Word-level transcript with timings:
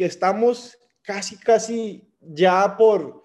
que 0.00 0.06
estamos 0.06 0.78
casi, 1.02 1.36
casi 1.36 2.10
ya 2.22 2.74
por, 2.78 3.22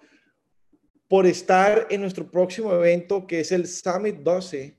por 1.08 1.24
estar 1.24 1.86
en 1.88 2.02
nuestro 2.02 2.30
próximo 2.30 2.70
evento, 2.70 3.26
que 3.26 3.40
es 3.40 3.50
el 3.50 3.66
Summit 3.66 4.16
12, 4.16 4.76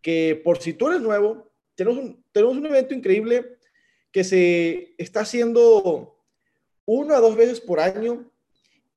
que 0.00 0.40
por 0.44 0.62
si 0.62 0.72
tú 0.72 0.86
eres 0.86 1.00
nuevo, 1.00 1.50
tenemos 1.74 1.98
un, 1.98 2.24
tenemos 2.30 2.56
un 2.56 2.66
evento 2.66 2.94
increíble 2.94 3.58
que 4.12 4.22
se 4.22 4.94
está 4.98 5.22
haciendo 5.22 6.16
una 6.84 7.16
a 7.16 7.20
dos 7.20 7.34
veces 7.34 7.60
por 7.60 7.80
año 7.80 8.30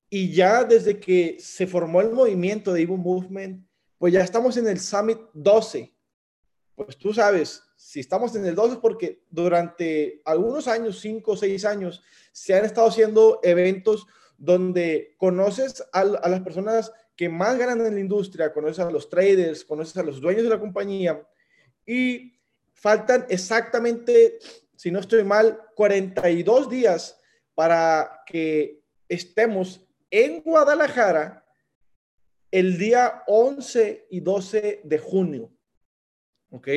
y 0.08 0.32
ya 0.32 0.64
desde 0.64 1.00
que 1.00 1.38
se 1.40 1.66
formó 1.66 2.00
el 2.00 2.12
movimiento 2.12 2.74
de 2.74 2.84
Evo 2.84 2.96
Movement, 2.96 3.68
pues 3.98 4.14
ya 4.14 4.22
estamos 4.22 4.56
en 4.58 4.68
el 4.68 4.80
Summit 4.80 5.18
12. 5.34 5.95
Pues 6.76 6.98
tú 6.98 7.14
sabes, 7.14 7.64
si 7.78 8.02
estamos 8.02 8.36
en 8.36 8.46
el 8.46 8.56
12 8.56 8.74
es 8.74 8.80
porque 8.80 9.24
durante 9.30 10.22
algunos 10.26 10.68
años, 10.68 11.00
cinco 11.00 11.32
o 11.32 11.38
seis 11.38 11.64
años, 11.64 12.04
se 12.32 12.54
han 12.54 12.66
estado 12.66 12.88
haciendo 12.88 13.40
eventos 13.44 14.06
donde 14.38 15.16
conoces 15.18 15.82
a, 15.94 16.02
a, 16.02 16.30
las 16.30 16.42
personas 16.42 16.92
que 17.16 17.30
más 17.30 17.58
ganan 17.58 17.86
en 17.86 17.96
la 17.96 18.00
industria, 18.02 18.52
conoces 18.52 18.80
a 18.80 18.92
los 18.92 19.10
traders, 19.10 19.64
conoces 19.64 19.96
a 19.96 20.04
los 20.04 20.20
dueños 20.20 20.44
de 20.44 20.50
la 20.50 20.60
compañía 20.60 21.26
y 21.86 22.38
faltan 22.74 23.26
exactamente, 23.30 24.40
si 24.76 24.92
no 24.92 25.00
estoy 25.00 25.24
mal, 25.24 25.62
42 25.76 26.70
días 26.70 27.20
para 27.54 28.22
que 28.26 28.84
estemos 29.08 29.88
en 30.12 30.42
Guadalajara 30.42 31.46
el 32.52 32.78
día 32.78 33.24
11 33.28 34.08
y 34.10 34.20
12 34.20 34.82
de 34.84 34.98
junio. 34.98 35.55
¿Ok? 36.56 36.70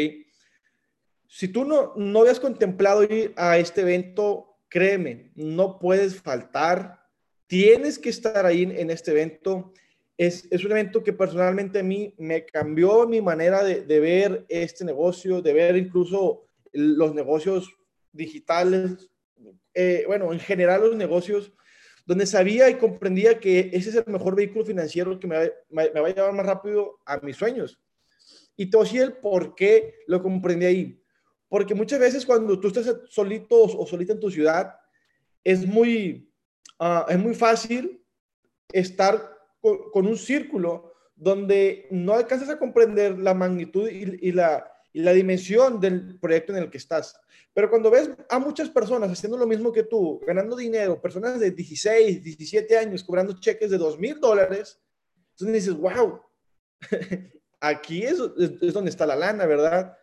Si 1.28 1.48
tú 1.48 1.64
no, 1.64 1.92
no 1.96 2.20
habías 2.20 2.40
contemplado 2.40 3.04
ir 3.04 3.32
a 3.36 3.58
este 3.58 3.82
evento, 3.82 4.58
créeme, 4.68 5.30
no 5.36 5.78
puedes 5.78 6.20
faltar. 6.20 6.98
Tienes 7.46 7.98
que 7.98 8.08
estar 8.08 8.44
ahí 8.44 8.62
en 8.62 8.90
este 8.90 9.12
evento. 9.12 9.72
Es, 10.16 10.48
es, 10.50 10.64
un 10.64 10.72
evento 10.72 11.04
que 11.04 11.12
personalmente 11.12 11.78
a 11.78 11.84
mí 11.84 12.12
me 12.18 12.44
cambió 12.44 13.06
mi 13.06 13.20
manera 13.20 13.62
de, 13.62 13.82
de 13.82 14.00
ver 14.00 14.46
este 14.48 14.84
negocio, 14.84 15.40
de 15.42 15.52
ver 15.52 15.76
incluso 15.76 16.46
los 16.72 17.14
negocios 17.14 17.72
digitales, 18.10 19.10
eh, 19.74 20.02
bueno, 20.08 20.32
en 20.32 20.40
general 20.40 20.80
los 20.80 20.96
negocios, 20.96 21.52
donde 22.04 22.26
sabía 22.26 22.68
y 22.68 22.78
comprendía 22.78 23.38
que 23.38 23.70
ese 23.72 23.90
es 23.90 23.94
el 23.94 24.06
mejor 24.06 24.34
vehículo 24.34 24.64
financiero 24.64 25.20
que 25.20 25.28
me 25.28 25.52
me, 25.68 25.90
me 25.90 26.00
va 26.00 26.08
a 26.08 26.14
llevar 26.14 26.32
más 26.32 26.46
rápido 26.46 26.98
a 27.06 27.18
mis 27.18 27.36
sueños. 27.36 27.78
Y 28.58 28.68
te 28.68 28.76
voy 28.76 28.84
a 28.84 28.88
decir 28.88 29.02
el 29.02 29.12
por 29.14 29.54
qué 29.54 30.00
lo 30.08 30.20
comprendí 30.20 30.66
ahí. 30.66 31.02
Porque 31.48 31.76
muchas 31.76 32.00
veces 32.00 32.26
cuando 32.26 32.58
tú 32.58 32.68
estás 32.68 32.92
solito 33.08 33.62
o 33.62 33.86
solita 33.86 34.12
en 34.12 34.20
tu 34.20 34.30
ciudad, 34.30 34.74
es 35.44 35.64
muy, 35.64 36.30
uh, 36.80 37.08
es 37.08 37.18
muy 37.18 37.36
fácil 37.36 38.04
estar 38.72 39.38
con, 39.60 40.06
un 40.06 40.18
círculo 40.18 40.92
donde 41.14 41.86
no 41.92 42.14
alcanzas 42.14 42.48
a 42.50 42.58
comprender 42.58 43.16
la 43.16 43.32
magnitud 43.32 43.88
y, 43.88 44.28
y, 44.28 44.32
la, 44.32 44.68
y 44.92 45.02
la 45.02 45.12
dimensión 45.12 45.78
del 45.78 46.18
proyecto 46.18 46.52
en 46.52 46.64
el 46.64 46.70
que 46.70 46.78
estás. 46.78 47.16
Pero 47.54 47.70
cuando 47.70 47.92
ves 47.92 48.10
a 48.28 48.40
muchas 48.40 48.70
personas 48.70 49.10
haciendo 49.12 49.38
lo 49.38 49.46
mismo 49.46 49.72
que 49.72 49.84
tú, 49.84 50.20
ganando 50.26 50.56
dinero, 50.56 51.00
personas 51.00 51.38
de 51.38 51.52
16, 51.52 52.24
17 52.24 52.76
años 52.76 53.04
cobrando 53.04 53.38
cheques 53.38 53.70
de 53.70 53.78
2 53.78 54.00
mil 54.00 54.18
dólares, 54.18 54.80
entonces 55.30 55.64
dices, 55.64 55.76
wow, 55.76 56.20
aquí 57.60 58.04
es, 58.04 58.18
donde 58.18 58.90
está 58.90 59.06
la 59.06 59.16
lana, 59.16 59.46
¿verdad? 59.46 59.96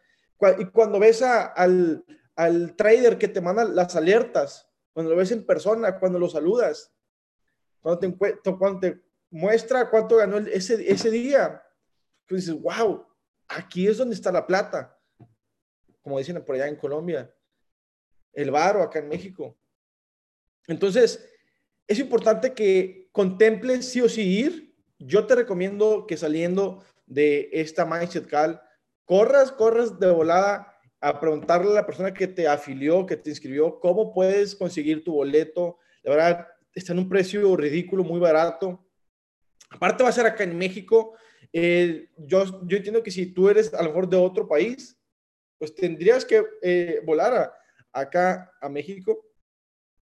Y 0.59 0.65
cuando 0.65 0.99
ves 0.99 1.21
al, 1.21 2.03
al 2.35 2.75
trader 2.75 3.17
que 3.17 3.27
te 3.27 3.41
manda 3.41 3.63
las 3.63 3.95
alertas, 3.95 4.69
cuando 4.93 5.11
lo 5.11 5.17
ves 5.17 5.31
en 5.31 5.45
persona, 5.45 5.99
cuando 5.99 6.19
lo 6.19 6.29
saludas, 6.29 6.93
cuando 7.81 7.99
te, 7.99 8.57
cuando 8.57 8.79
te 8.79 9.01
muestra 9.29 9.89
cuánto 9.89 10.17
ganó 10.17 10.37
ese, 10.37 10.89
ese 10.89 11.11
día, 11.11 11.61
tú 12.25 12.35
dices, 12.35 12.59
wow, 12.59 13.05
aquí 13.47 13.87
es 13.87 13.97
donde 13.97 14.15
está 14.15 14.31
la 14.31 14.47
plata, 14.47 14.97
como 16.01 16.17
dicen 16.17 16.43
por 16.43 16.55
allá 16.55 16.67
en 16.67 16.75
Colombia, 16.75 17.33
el 18.33 18.51
varo 18.51 18.81
acá 18.81 18.99
en 18.99 19.09
México. 19.09 19.57
Entonces, 20.67 21.27
es 21.87 21.99
importante 21.99 22.53
que 22.53 23.09
contemples 23.11 23.89
sí 23.89 24.01
o 24.01 24.09
sí 24.09 24.39
ir. 24.39 24.75
Yo 24.97 25.25
te 25.25 25.35
recomiendo 25.35 26.07
que 26.07 26.17
saliendo 26.17 26.83
de 27.05 27.49
esta 27.51 27.85
Mindset 27.85 28.27
Call, 28.27 28.59
corras, 29.05 29.51
corras 29.51 29.99
de 29.99 30.11
volada 30.11 30.75
a 30.99 31.19
preguntarle 31.19 31.71
a 31.71 31.75
la 31.75 31.85
persona 31.85 32.13
que 32.13 32.27
te 32.27 32.47
afilió, 32.47 33.05
que 33.05 33.17
te 33.17 33.29
inscribió, 33.29 33.79
cómo 33.79 34.13
puedes 34.13 34.55
conseguir 34.55 35.03
tu 35.03 35.13
boleto. 35.13 35.77
La 36.03 36.11
verdad, 36.11 36.47
está 36.73 36.93
en 36.93 36.99
un 36.99 37.09
precio 37.09 37.55
ridículo, 37.55 38.03
muy 38.03 38.19
barato. 38.19 38.87
Aparte 39.69 40.03
va 40.03 40.09
a 40.09 40.13
ser 40.13 40.25
acá 40.25 40.43
en 40.43 40.57
México. 40.57 41.15
Eh, 41.53 42.09
yo, 42.17 42.65
yo 42.65 42.77
entiendo 42.77 43.03
que 43.03 43.11
si 43.11 43.27
tú 43.27 43.49
eres 43.49 43.73
a 43.73 43.81
lo 43.83 43.89
mejor 43.89 44.09
de 44.09 44.17
otro 44.17 44.47
país, 44.47 44.97
pues 45.57 45.73
tendrías 45.75 46.25
que 46.25 46.43
eh, 46.61 47.01
volar 47.05 47.33
a, 47.33 47.53
acá 48.01 48.51
a 48.59 48.67
México. 48.67 49.25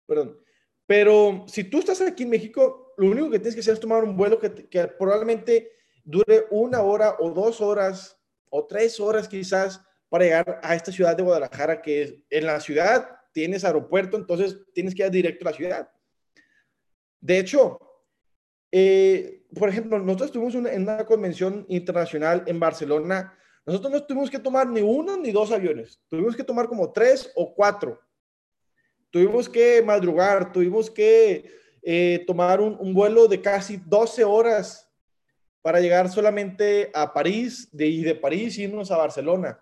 Perdón. 0.05 0.39
Pero 0.85 1.45
si 1.47 1.63
tú 1.63 1.79
estás 1.79 2.01
aquí 2.01 2.23
en 2.23 2.29
México, 2.29 2.93
lo 2.97 3.07
único 3.07 3.29
que 3.29 3.39
tienes 3.39 3.55
que 3.55 3.61
hacer 3.61 3.73
es 3.75 3.79
tomar 3.79 4.03
un 4.03 4.15
vuelo 4.15 4.39
que, 4.39 4.67
que 4.67 4.87
probablemente 4.87 5.71
dure 6.03 6.45
una 6.51 6.81
hora 6.81 7.15
o 7.19 7.31
dos 7.31 7.61
horas 7.61 8.17
o 8.49 8.65
tres 8.65 8.99
horas 8.99 9.27
quizás 9.27 9.81
para 10.09 10.25
llegar 10.25 10.59
a 10.63 10.75
esta 10.75 10.91
ciudad 10.91 11.15
de 11.15 11.23
Guadalajara, 11.23 11.81
que 11.81 12.25
en 12.29 12.45
la 12.45 12.59
ciudad 12.59 13.09
tienes 13.31 13.63
aeropuerto, 13.63 14.17
entonces 14.17 14.59
tienes 14.73 14.93
que 14.93 15.05
ir 15.05 15.11
directo 15.11 15.47
a 15.47 15.51
la 15.51 15.57
ciudad. 15.57 15.91
De 17.21 17.39
hecho, 17.39 17.79
eh, 18.71 19.45
por 19.57 19.69
ejemplo, 19.69 19.99
nosotros 19.99 20.27
estuvimos 20.27 20.55
en 20.55 20.81
una 20.83 21.05
convención 21.05 21.65
internacional 21.69 22.43
en 22.45 22.59
Barcelona. 22.59 23.37
Nosotros 23.65 23.91
no 23.91 24.03
tuvimos 24.03 24.29
que 24.29 24.39
tomar 24.39 24.67
ni 24.67 24.81
uno 24.81 25.17
ni 25.17 25.31
dos 25.31 25.51
aviones, 25.51 26.01
tuvimos 26.07 26.35
que 26.35 26.43
tomar 26.43 26.67
como 26.67 26.91
tres 26.91 27.31
o 27.35 27.53
cuatro. 27.53 27.99
Tuvimos 29.11 29.49
que 29.49 29.81
madrugar, 29.81 30.53
tuvimos 30.53 30.89
que 30.89 31.51
eh, 31.81 32.23
tomar 32.25 32.61
un, 32.61 32.77
un, 32.79 32.93
vuelo 32.93 33.27
de 33.27 33.41
casi 33.41 33.77
12 33.77 34.23
horas 34.23 34.90
para 35.61 35.79
llegar 35.79 36.09
solamente 36.09 36.89
a 36.93 37.13
París 37.13 37.69
de, 37.71 37.87
y 37.87 38.03
de 38.03 38.15
París 38.15 38.57
irnos 38.57 38.91
a 38.91 38.97
Barcelona. 38.97 39.59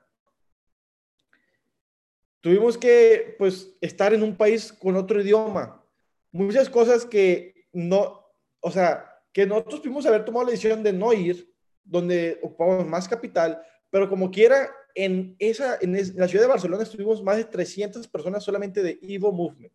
Tuvimos 2.42 2.78
que, 2.78 3.36
pues, 3.38 3.76
estar 3.82 4.14
en 4.14 4.24
un 4.24 4.36
país 4.36 4.72
con 4.72 4.96
otro 4.96 5.22
idioma. 5.22 5.84
Muchas 6.32 6.70
cosas 6.70 7.06
que 7.06 7.68
no, 7.74 8.26
o 8.62 8.72
sea, 8.72 9.06
que 9.34 9.46
nosotros 9.46 9.82
pudimos 9.82 10.06
haber 10.06 10.24
tomado 10.24 10.46
la 10.46 10.52
decisión 10.52 10.82
de 10.82 10.94
no 10.94 11.12
ir, 11.12 11.54
donde 11.84 12.40
ocupamos 12.42 12.88
más 12.88 13.08
capital, 13.10 13.62
pero 13.90 14.08
como 14.08 14.31
quiera, 14.31 14.70
en, 14.96 15.36
esa, 15.40 15.78
en 15.81 15.94
la 16.16 16.28
ciudad 16.28 16.44
de 16.44 16.50
Barcelona 16.50 16.84
estuvimos 16.84 17.22
más 17.24 17.38
de 17.38 17.46
300 17.46 18.08
personas 18.08 18.44
solamente 18.44 18.81
de 18.81 19.00
Evo 19.02 19.31
Movement, 19.31 19.74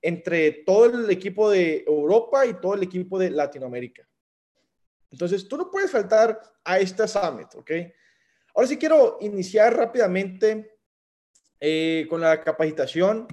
entre 0.00 0.52
todo 0.52 0.86
el 0.86 1.10
equipo 1.10 1.50
de 1.50 1.84
Europa 1.86 2.46
y 2.46 2.54
todo 2.54 2.74
el 2.74 2.82
equipo 2.82 3.18
de 3.18 3.30
Latinoamérica. 3.30 4.06
Entonces, 5.14 5.46
tú 5.46 5.56
no 5.56 5.70
puedes 5.70 5.92
faltar 5.92 6.42
a 6.64 6.80
esta 6.80 7.06
summit, 7.06 7.54
¿ok? 7.54 7.70
Ahora 8.52 8.66
sí 8.66 8.76
quiero 8.76 9.18
iniciar 9.20 9.76
rápidamente 9.76 10.76
eh, 11.60 12.04
con 12.10 12.20
la 12.20 12.42
capacitación. 12.42 13.28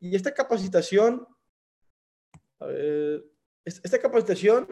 Y 0.00 0.16
esta 0.16 0.34
capacitación, 0.34 1.24
a 2.58 2.66
ver, 2.66 3.24
esta 3.64 4.00
capacitación, 4.00 4.66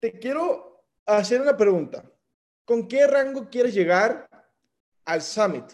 te 0.00 0.18
quiero 0.18 0.84
hacer 1.06 1.40
una 1.40 1.56
pregunta. 1.56 2.04
¿Con 2.64 2.88
qué 2.88 3.06
rango 3.06 3.48
quieres 3.48 3.72
llegar 3.72 4.28
al 5.04 5.22
summit? 5.22 5.70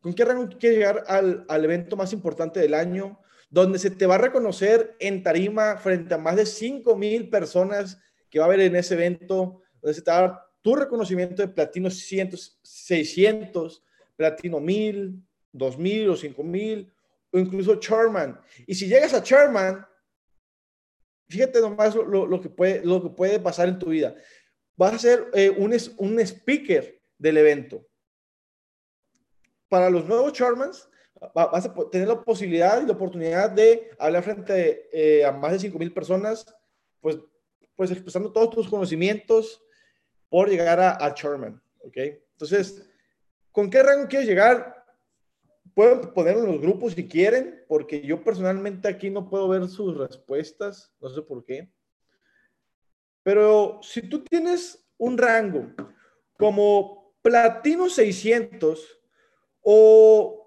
¿Con 0.00 0.14
qué 0.14 0.24
rango 0.24 0.48
quieres 0.48 0.78
llegar 0.78 1.04
al, 1.08 1.44
al 1.46 1.64
evento 1.66 1.94
más 1.94 2.14
importante 2.14 2.58
del 2.58 2.72
año? 2.72 3.20
Donde 3.56 3.78
se 3.78 3.90
te 3.90 4.04
va 4.04 4.16
a 4.16 4.18
reconocer 4.18 4.94
en 4.98 5.22
tarima 5.22 5.78
frente 5.78 6.12
a 6.12 6.18
más 6.18 6.36
de 6.36 6.44
5 6.44 6.94
mil 6.94 7.30
personas 7.30 7.98
que 8.28 8.38
va 8.38 8.44
a 8.44 8.48
haber 8.48 8.60
en 8.60 8.76
ese 8.76 8.92
evento, 8.92 9.62
donde 9.80 9.94
se 9.94 10.02
te 10.02 10.10
va 10.10 10.18
a 10.18 10.20
dar 10.20 10.46
tu 10.60 10.76
reconocimiento 10.76 11.40
de 11.40 11.48
platino 11.48 11.88
600, 11.88 12.58
600 12.62 13.82
platino 14.14 14.60
1000, 14.60 15.22
2000 15.52 16.10
o 16.10 16.16
5000, 16.16 16.92
o 17.30 17.38
incluso 17.38 17.76
Chairman. 17.76 18.38
Y 18.66 18.74
si 18.74 18.88
llegas 18.88 19.14
a 19.14 19.22
Chairman, 19.22 19.86
fíjate 21.26 21.58
nomás 21.62 21.94
lo, 21.94 22.26
lo, 22.26 22.38
que, 22.42 22.50
puede, 22.50 22.84
lo 22.84 23.02
que 23.02 23.08
puede 23.08 23.40
pasar 23.40 23.70
en 23.70 23.78
tu 23.78 23.86
vida. 23.86 24.14
Vas 24.76 24.92
a 24.92 24.98
ser 24.98 25.30
eh, 25.32 25.48
un, 25.48 25.74
un 25.96 26.20
speaker 26.20 27.00
del 27.16 27.38
evento. 27.38 27.88
Para 29.70 29.88
los 29.88 30.04
nuevos 30.04 30.34
Chairmans, 30.34 30.90
vas 31.34 31.66
a 31.66 31.74
tener 31.90 32.08
la 32.08 32.22
posibilidad 32.22 32.82
y 32.82 32.86
la 32.86 32.92
oportunidad 32.92 33.50
de 33.50 33.90
hablar 33.98 34.22
frente 34.22 34.88
eh, 34.92 35.24
a 35.24 35.32
más 35.32 35.52
de 35.52 35.58
5 35.58 35.78
mil 35.78 35.92
personas, 35.92 36.46
pues, 37.00 37.18
pues 37.74 37.90
expresando 37.90 38.32
todos 38.32 38.50
tus 38.50 38.68
conocimientos 38.68 39.62
por 40.28 40.48
llegar 40.48 40.80
a, 40.80 41.04
a 41.04 41.14
Chairman, 41.14 41.60
¿ok? 41.80 41.96
Entonces, 42.32 42.88
¿con 43.52 43.70
qué 43.70 43.82
rango 43.82 44.08
quieres 44.08 44.28
llegar? 44.28 44.76
pueden 45.76 46.00
ponerlo 46.14 46.44
en 46.44 46.52
los 46.52 46.60
grupos 46.62 46.94
si 46.94 47.06
quieren, 47.06 47.62
porque 47.68 48.00
yo 48.00 48.24
personalmente 48.24 48.88
aquí 48.88 49.10
no 49.10 49.28
puedo 49.28 49.46
ver 49.46 49.68
sus 49.68 49.94
respuestas, 49.94 50.90
no 51.02 51.10
sé 51.10 51.20
por 51.20 51.44
qué. 51.44 51.70
Pero 53.22 53.80
si 53.82 54.00
tú 54.00 54.24
tienes 54.24 54.88
un 54.96 55.18
rango 55.18 55.66
como 56.38 57.14
platino 57.20 57.90
600 57.90 59.00
o 59.60 60.45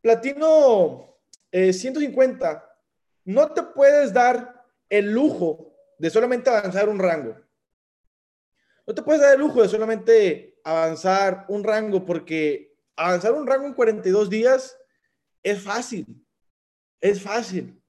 platino 0.00 1.16
150, 1.52 2.52
eh, 2.52 2.58
no 3.24 3.52
te 3.52 3.62
puedes 3.62 4.12
dar 4.12 4.64
el 4.88 5.12
lujo 5.12 5.74
de 5.98 6.10
solamente 6.10 6.50
avanzar 6.50 6.88
un 6.88 6.98
rango. 6.98 7.36
No 8.86 8.94
te 8.94 9.02
puedes 9.02 9.20
dar 9.20 9.34
el 9.34 9.40
lujo 9.40 9.62
de 9.62 9.68
solamente 9.68 10.58
avanzar 10.64 11.44
un 11.48 11.62
rango 11.62 12.04
porque 12.04 12.74
avanzar 12.96 13.32
un 13.32 13.46
rango 13.46 13.66
en 13.66 13.74
42 13.74 14.30
días 14.30 14.76
es 15.42 15.62
fácil. 15.62 16.06
Es 17.00 17.22
fácil. 17.22 17.80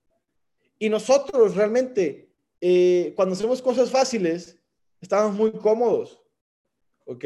Y 0.77 0.89
nosotros 0.89 1.56
realmente, 1.56 2.31
eh, 2.61 3.13
cuando 3.15 3.33
hacemos 3.33 3.61
cosas 3.61 3.89
fáciles, 3.91 4.57
estamos 5.01 5.33
muy 5.35 5.51
cómodos. 5.51 6.21
¿Ok? 7.06 7.25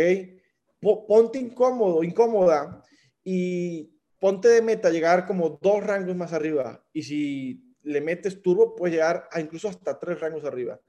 Ponte 0.80 1.40
incómodo, 1.40 2.04
incómoda 2.04 2.84
y 3.24 3.93
ponte 4.24 4.48
de 4.48 4.62
meta 4.62 4.90
llegar 4.90 5.26
como 5.26 5.60
dos 5.62 5.84
rangos 5.84 6.16
más 6.16 6.32
arriba. 6.32 6.82
Y 6.94 7.04
si 7.04 7.76
le 7.82 8.00
metes 8.00 8.42
turbo, 8.42 8.74
puedes 8.74 8.94
llegar 8.94 9.28
a 9.30 9.42
incluso 9.42 9.68
hasta 9.68 10.00
tres 10.00 10.18
rangos 10.22 10.46
arriba. 10.46 10.80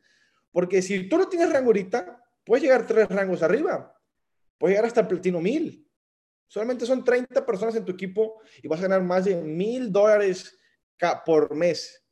Porque 0.52 0.80
si 0.80 1.08
tú 1.08 1.18
no 1.18 1.28
tienes 1.28 1.52
rango 1.52 1.70
ahorita, 1.70 2.24
puedes 2.44 2.62
llegar 2.62 2.86
tres 2.86 3.08
rangos 3.08 3.42
arriba. 3.42 4.00
Puedes 4.56 4.74
llegar 4.74 4.86
hasta 4.86 5.00
el 5.00 5.08
platino 5.08 5.40
1000. 5.40 5.84
Solamente 6.46 6.86
son 6.86 7.02
30 7.02 7.44
personas 7.44 7.74
en 7.74 7.84
tu 7.84 7.90
equipo 7.90 8.40
y 8.62 8.68
vas 8.68 8.78
a 8.78 8.82
ganar 8.84 9.02
más 9.02 9.24
de 9.24 9.34
mil 9.34 9.90
dólares 9.90 10.56
por 11.26 11.56
mes. 11.56 12.06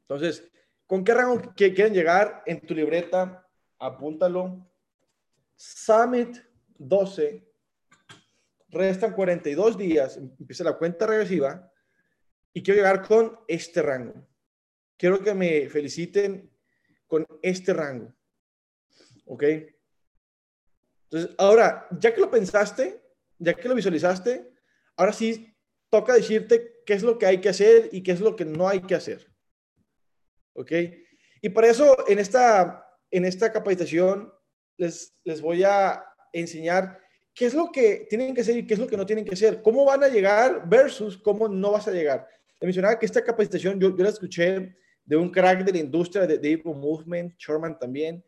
Entonces, 0.00 0.50
¿con 0.88 1.04
qué 1.04 1.14
rango 1.14 1.40
quieren 1.54 1.94
llegar 1.94 2.42
en 2.46 2.66
tu 2.66 2.74
libreta? 2.74 3.46
Apúntalo. 3.78 4.68
Summit 5.54 6.36
12. 6.78 7.45
Restan 8.76 9.12
42 9.12 9.78
días. 9.78 10.16
Empieza 10.16 10.64
la 10.64 10.76
cuenta 10.76 11.06
regresiva. 11.06 11.72
Y 12.52 12.62
quiero 12.62 12.78
llegar 12.78 13.06
con 13.06 13.38
este 13.48 13.80
rango. 13.82 14.28
Quiero 14.96 15.22
que 15.22 15.34
me 15.34 15.68
feliciten 15.68 16.50
con 17.06 17.26
este 17.42 17.72
rango. 17.72 18.14
¿Ok? 19.26 19.44
Entonces, 21.04 21.34
ahora, 21.38 21.86
ya 21.98 22.14
que 22.14 22.20
lo 22.20 22.30
pensaste, 22.30 23.02
ya 23.38 23.54
que 23.54 23.68
lo 23.68 23.74
visualizaste, 23.74 24.52
ahora 24.96 25.12
sí 25.12 25.54
toca 25.88 26.14
decirte 26.14 26.82
qué 26.84 26.94
es 26.94 27.02
lo 27.02 27.18
que 27.18 27.26
hay 27.26 27.40
que 27.40 27.48
hacer 27.48 27.88
y 27.92 28.02
qué 28.02 28.12
es 28.12 28.20
lo 28.20 28.36
que 28.36 28.44
no 28.44 28.68
hay 28.68 28.80
que 28.82 28.94
hacer. 28.94 29.32
¿Ok? 30.54 30.72
Y 31.40 31.48
para 31.50 31.68
eso, 31.68 31.96
en 32.08 32.18
esta, 32.18 32.86
en 33.10 33.24
esta 33.24 33.52
capacitación, 33.52 34.32
les, 34.76 35.14
les 35.24 35.40
voy 35.40 35.62
a 35.64 36.04
enseñar 36.32 37.05
qué 37.36 37.44
es 37.44 37.54
lo 37.54 37.70
que 37.70 38.06
tienen 38.08 38.34
que 38.34 38.40
hacer 38.40 38.56
y 38.56 38.66
qué 38.66 38.74
es 38.74 38.80
lo 38.80 38.86
que 38.86 38.96
no 38.96 39.04
tienen 39.04 39.24
que 39.24 39.34
hacer. 39.34 39.60
Cómo 39.62 39.84
van 39.84 40.02
a 40.02 40.08
llegar 40.08 40.66
versus 40.66 41.18
cómo 41.18 41.46
no 41.46 41.72
vas 41.72 41.86
a 41.86 41.92
llegar. 41.92 42.26
Te 42.58 42.66
mencionaba 42.66 42.98
que 42.98 43.04
esta 43.04 43.22
capacitación 43.22 43.78
yo, 43.78 43.94
yo 43.94 44.02
la 44.02 44.08
escuché 44.08 44.74
de 45.04 45.16
un 45.16 45.30
crack 45.30 45.62
de 45.62 45.72
la 45.72 45.78
industria 45.78 46.26
de 46.26 46.38
Dave 46.38 46.62
Movement, 46.64 47.34
Sherman 47.36 47.78
también, 47.78 48.24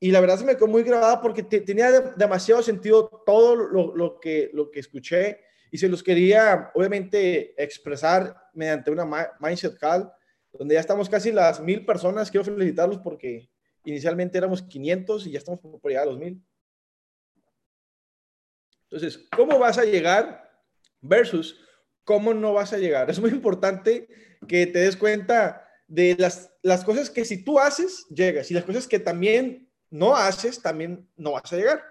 y 0.00 0.10
la 0.10 0.20
verdad 0.20 0.38
se 0.38 0.44
me 0.44 0.56
quedó 0.56 0.66
muy 0.66 0.82
grabada 0.82 1.20
porque 1.20 1.42
tenía 1.42 1.90
demasiado 2.16 2.62
sentido 2.62 3.22
todo 3.24 3.54
lo, 3.54 3.96
lo, 3.96 4.20
que, 4.20 4.50
lo 4.52 4.70
que 4.70 4.80
escuché 4.80 5.40
y 5.70 5.78
se 5.78 5.88
los 5.88 6.02
quería 6.02 6.70
obviamente 6.74 7.54
expresar 7.62 8.36
mediante 8.54 8.90
una 8.90 9.36
Mindset 9.40 9.78
Call, 9.78 10.10
donde 10.52 10.74
ya 10.74 10.80
estamos 10.80 11.08
casi 11.08 11.30
las 11.32 11.60
mil 11.60 11.84
personas. 11.84 12.30
Quiero 12.30 12.44
felicitarlos 12.44 12.98
porque 12.98 13.50
inicialmente 13.84 14.38
éramos 14.38 14.62
500 14.62 15.26
y 15.26 15.32
ya 15.32 15.38
estamos 15.38 15.60
por 15.60 15.90
llegar 15.90 16.04
a 16.04 16.10
los 16.10 16.18
mil. 16.18 16.42
Entonces, 18.90 19.28
¿cómo 19.36 19.58
vas 19.58 19.78
a 19.78 19.84
llegar 19.84 20.50
versus 21.00 21.60
cómo 22.04 22.32
no 22.32 22.54
vas 22.54 22.72
a 22.72 22.78
llegar? 22.78 23.10
Es 23.10 23.20
muy 23.20 23.30
importante 23.30 24.08
que 24.46 24.66
te 24.66 24.78
des 24.78 24.96
cuenta 24.96 25.68
de 25.86 26.16
las, 26.18 26.50
las 26.62 26.84
cosas 26.84 27.10
que 27.10 27.24
si 27.24 27.44
tú 27.44 27.58
haces, 27.58 28.06
llegas 28.08 28.50
y 28.50 28.54
las 28.54 28.64
cosas 28.64 28.86
que 28.86 28.98
también 28.98 29.70
no 29.90 30.16
haces, 30.16 30.62
también 30.62 31.08
no 31.16 31.32
vas 31.32 31.52
a 31.52 31.56
llegar. 31.56 31.82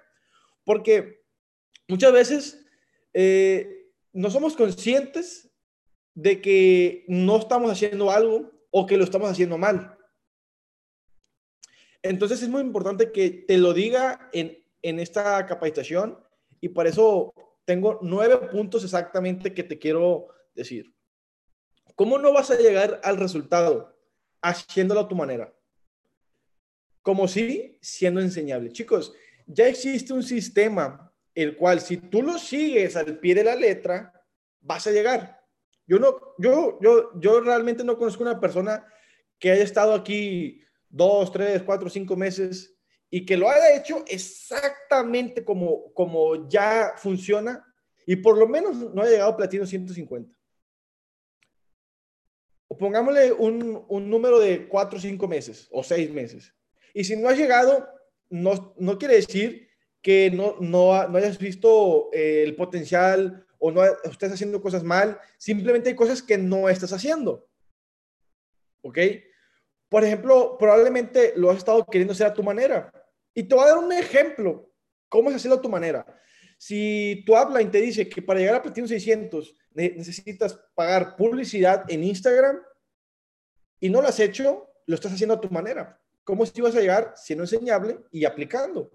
Porque 0.64 1.24
muchas 1.88 2.12
veces 2.12 2.66
eh, 3.14 3.92
no 4.12 4.32
somos 4.32 4.56
conscientes 4.56 5.50
de 6.16 6.42
que 6.42 7.06
no 7.08 7.38
estamos 7.38 7.72
haciendo 7.72 8.10
algo 8.10 8.52
o 8.72 8.88
que 8.88 8.98
lo 8.98 9.04
estamos 9.04 9.30
haciendo 9.30 9.58
mal. 9.58 9.96
Entonces 12.02 12.42
es 12.42 12.50
muy 12.50 12.62
importante 12.62 13.12
que 13.12 13.30
te 13.30 13.58
lo 13.58 13.74
diga 13.74 14.30
en, 14.34 14.64
en 14.82 15.00
esta 15.00 15.46
capacitación 15.46 16.27
y 16.62 16.70
por 16.70 16.88
eso 16.88 17.34
tengo 17.66 18.00
nueve 18.02 18.38
puntos 18.52 18.84
exactamente 18.84 19.54
que 19.54 19.64
te 19.64 19.78
quiero 19.78 20.28
decir. 20.56 20.94
¿Cómo 21.96 22.18
no 22.18 22.34
vas 22.34 22.52
a 22.52 22.58
llegar 22.58 23.02
al 23.04 23.18
resultado? 23.18 23.96
Haciéndolo 24.42 25.02
a 25.02 25.08
tu 25.08 25.16
manera 25.16 25.54
como 27.08 27.26
si 27.26 27.78
siendo 27.80 28.20
enseñable. 28.20 28.70
Chicos, 28.74 29.14
ya 29.46 29.66
existe 29.66 30.12
un 30.12 30.24
sistema 30.24 31.10
el 31.34 31.56
cual 31.56 31.80
si 31.80 31.96
tú 31.96 32.22
lo 32.22 32.38
sigues 32.38 32.98
al 32.98 33.18
pie 33.20 33.34
de 33.34 33.46
la 33.46 33.56
letra, 33.56 34.12
vas 34.60 34.88
a 34.88 34.92
llegar. 34.92 35.40
Yo 35.86 36.00
no, 36.00 36.36
yo, 36.38 36.78
yo, 36.82 37.18
yo 37.18 37.40
realmente 37.40 37.86
no 37.86 37.98
conozco 37.98 38.24
una 38.24 38.42
persona 38.42 38.86
que 39.40 39.52
haya 39.52 39.64
estado 39.64 39.94
aquí 39.94 40.60
dos, 40.90 41.32
tres, 41.32 41.64
cuatro, 41.64 41.90
cinco 41.90 42.18
meses 42.18 42.77
y 43.10 43.26
que 43.26 43.38
lo 43.38 43.50
haya 43.50 43.76
hecho 43.76 44.04
exactamente 44.08 45.44
como, 45.44 45.94
como 45.94 46.48
ya 46.50 46.94
funciona 46.98 47.66
y 48.06 48.18
por 48.18 48.38
lo 48.38 48.48
menos 48.48 48.76
no 48.94 49.02
haya 49.02 49.12
llegado 49.12 49.38
platino 49.38 49.66
150. 49.66 50.38
O 52.70 52.78
pongámosle 52.78 53.32
un, 53.32 53.86
un 53.88 54.10
número 54.10 54.40
de 54.40 54.68
cuatro 54.68 54.98
o 54.98 55.02
cinco 55.02 55.28
meses 55.28 55.68
o 55.72 55.84
seis 55.84 56.12
meses. 56.12 56.54
Y 56.94 57.04
si 57.04 57.16
no 57.16 57.30
has 57.30 57.38
llegado, 57.38 57.88
no, 58.30 58.74
no 58.78 58.98
quiere 58.98 59.16
decir 59.16 59.70
que 60.02 60.32
no, 60.32 60.56
no, 60.60 61.08
no 61.08 61.18
hayas 61.18 61.38
visto 61.38 62.10
eh, 62.14 62.44
el 62.44 62.56
potencial 62.56 63.46
o 63.60 63.72
no 63.72 63.84
estés 63.84 64.32
haciendo 64.32 64.62
cosas 64.62 64.84
mal. 64.84 65.20
Simplemente 65.38 65.90
hay 65.90 65.96
cosas 65.96 66.22
que 66.22 66.38
no 66.38 66.70
estás 66.70 66.94
haciendo. 66.94 67.48
¿Ok? 68.82 69.00
Por 69.90 70.04
ejemplo, 70.04 70.58
probablemente 70.58 71.34
lo 71.36 71.50
has 71.50 71.58
estado 71.58 71.86
queriendo 71.86 72.14
hacer 72.14 72.28
a 72.28 72.34
tu 72.34 72.44
manera. 72.44 72.92
Y 73.38 73.44
te 73.44 73.54
voy 73.54 73.66
a 73.66 73.68
dar 73.68 73.78
un 73.78 73.94
ejemplo. 73.94 74.74
¿Cómo 75.08 75.30
es 75.30 75.36
hacerlo 75.36 75.58
a 75.58 75.62
tu 75.62 75.70
manera? 75.70 76.04
Si 76.58 77.24
tu 77.24 77.38
upline 77.38 77.70
te 77.70 77.80
dice 77.80 78.10
que 78.10 78.20
para 78.20 78.40
llegar 78.40 78.56
a 78.56 78.64
Platino 78.64 78.88
600 78.88 79.56
necesitas 79.76 80.60
pagar 80.74 81.16
publicidad 81.16 81.86
en 81.88 82.04
Instagram 82.04 82.60
y 83.80 83.92
no 83.92 84.02
lo 84.02 84.08
has 84.08 84.20
hecho, 84.20 84.74
lo 84.88 84.96
estás 84.96 85.14
haciendo 85.14 85.36
a 85.36 85.40
tu 85.40 85.52
manera. 85.52 86.02
¿Cómo 86.24 86.48
si 86.48 86.60
vas 86.62 86.76
a 86.76 86.80
llegar 86.80 87.14
siendo 87.16 87.44
enseñable 87.44 88.00
y 88.12 88.26
aplicando? 88.26 88.92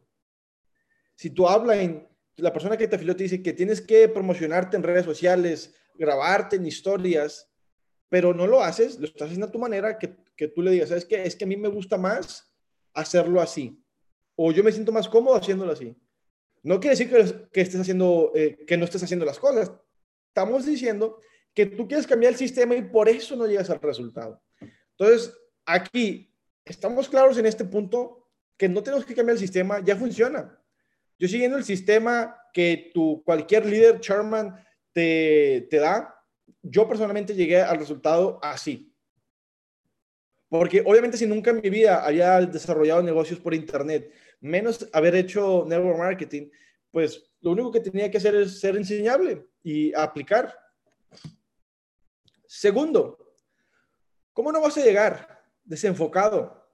Si 1.15 1.33
hablas 1.47 1.79
en 1.79 2.09
la 2.35 2.53
persona 2.53 2.77
que 2.77 2.89
te 2.89 2.97
afilió 2.97 3.15
te 3.15 3.23
dice 3.23 3.45
que 3.45 3.53
tienes 3.53 3.81
que 3.81 4.09
promocionarte 4.09 4.77
en 4.77 4.83
redes 4.83 5.05
sociales, 5.05 5.73
grabarte 5.95 6.57
en 6.57 6.67
historias, 6.67 7.49
pero 8.09 8.35
no 8.35 8.49
lo 8.49 8.61
haces, 8.61 8.99
lo 8.99 9.07
estás 9.07 9.27
haciendo 9.27 9.47
a 9.47 9.53
tu 9.53 9.61
manera, 9.61 10.01
que, 10.01 10.17
que 10.37 10.49
tú 10.49 10.63
le 10.63 10.73
digas, 10.73 10.89
¿sabes 10.89 11.05
qué? 11.05 11.23
Es 11.23 11.37
que 11.37 11.45
a 11.45 11.47
mí 11.47 11.57
me 11.57 11.69
gusta 11.69 11.97
más 11.97 12.53
hacerlo 12.93 13.41
así. 13.41 13.82
O 14.45 14.51
yo 14.51 14.65
me 14.65 14.73
siento 14.73 14.91
más 14.91 15.09
cómodo 15.09 15.37
haciéndolo 15.37 15.71
así. 15.71 15.95
No 16.65 16.81
quiere 16.81 16.97
decir 16.97 17.09
que, 17.09 17.49
que 17.53 17.61
estés 17.61 17.81
haciendo, 17.81 18.33
eh, 18.35 18.65
que 18.67 18.77
no 18.77 18.85
estés 18.85 19.01
haciendo 19.01 19.25
las 19.25 19.39
cosas. 19.39 19.71
Estamos 20.27 20.67
diciendo 20.67 21.21
que 21.55 21.67
tú 21.67 21.87
quieres 21.87 22.09
cambiar 22.09 22.33
el 22.33 22.39
sistema 22.39 22.75
y 22.75 22.83
por 22.83 23.09
eso 23.09 23.37
no 23.37 23.47
llegas 23.47 23.71
al 23.71 23.81
resultado. 23.81 24.43
Entonces, 24.99 25.33
aquí 25.65 26.35
estamos 26.65 27.09
claros 27.09 27.39
en 27.39 27.47
este 27.47 27.65
punto 27.65 28.31
que 28.57 28.69
no 28.69 28.83
tenemos 28.83 29.07
que 29.07 29.15
cambiar 29.15 29.37
el 29.37 29.41
sistema, 29.41 29.79
ya 29.79 29.95
funciona. 29.95 30.61
Yo 31.21 31.29
siguiendo 31.29 31.57
el 31.57 31.65
sistema 31.65 32.37
que 32.53 32.91
tu 32.93 33.23
cualquier 33.23 33.65
líder, 33.65 34.01
chairman, 34.01 34.57
te, 34.93 35.69
te 35.71 35.77
da, 35.77 36.17
yo 36.63 36.89
personalmente 36.89 37.37
llegué 37.37 37.61
al 37.63 37.79
resultado 37.79 38.41
así. 38.43 38.93
Porque 40.49 40.83
obviamente 40.85 41.17
si 41.17 41.27
nunca 41.27 41.53
en 41.53 41.61
mi 41.63 41.71
vida 41.71 42.05
había 42.05 42.41
desarrollado 42.41 43.05
negocios 43.05 43.39
por 43.39 43.55
internet, 43.55 44.13
menos 44.43 44.87
haber 44.93 45.15
hecho 45.15 45.65
network 45.67 45.99
marketing, 45.99 46.51
pues 46.91 47.33
lo 47.41 47.53
único 47.53 47.73
que 47.73 47.81
tenía 47.81 48.11
que 48.11 48.19
hacer 48.19 48.35
es 48.35 48.61
ser 48.61 48.77
enseñable 48.77 49.47
y 49.63 49.95
aplicar. 49.95 50.55
Segundo, 52.47 53.35
¿cómo 54.35 54.53
no 54.53 54.61
vas 54.61 54.77
a 54.77 54.85
llegar? 54.85 55.33
desenfocado. 55.65 56.69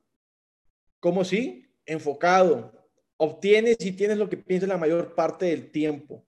¿Cómo 1.01 1.25
sí? 1.25 1.67
Enfocado. 1.87 2.73
Obtienes 3.17 3.77
y 3.81 3.93
tienes 3.93 4.19
lo 4.19 4.29
que 4.29 4.37
piensas 4.37 4.69
la 4.69 4.77
mayor 4.77 5.15
parte 5.15 5.47
del 5.47 5.71
tiempo. 5.71 6.25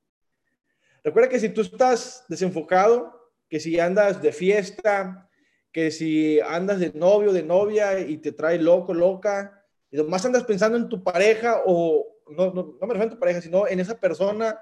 Recuerda 1.03 1.29
que 1.29 1.41
si 1.41 1.49
tú 1.49 1.63
estás 1.63 2.25
desenfocado, 2.29 3.33
que 3.49 3.61
si 3.61 3.81
andas 3.81 4.21
de 4.21 4.33
fiesta, 4.33 5.29
que 5.73 5.91
si 5.91 6.41
andas 6.41 6.81
de 6.81 6.93
novio, 6.93 7.33
de 7.33 7.43
novia 7.43 7.99
y 8.01 8.19
te 8.19 8.33
trae 8.33 8.59
loco, 8.59 8.93
loca, 8.93 9.60
y 9.91 9.97
nomás 9.97 10.25
andas 10.25 10.45
pensando 10.45 10.77
en 10.77 10.89
tu 10.89 11.03
pareja 11.03 11.63
o 11.67 12.07
no, 12.29 12.53
no, 12.53 12.77
no 12.81 12.87
me 12.87 12.95
refiero 12.95 13.07
a 13.07 13.15
tu 13.15 13.19
pareja, 13.19 13.41
sino 13.41 13.67
en 13.67 13.81
esa 13.81 13.99
persona 13.99 14.59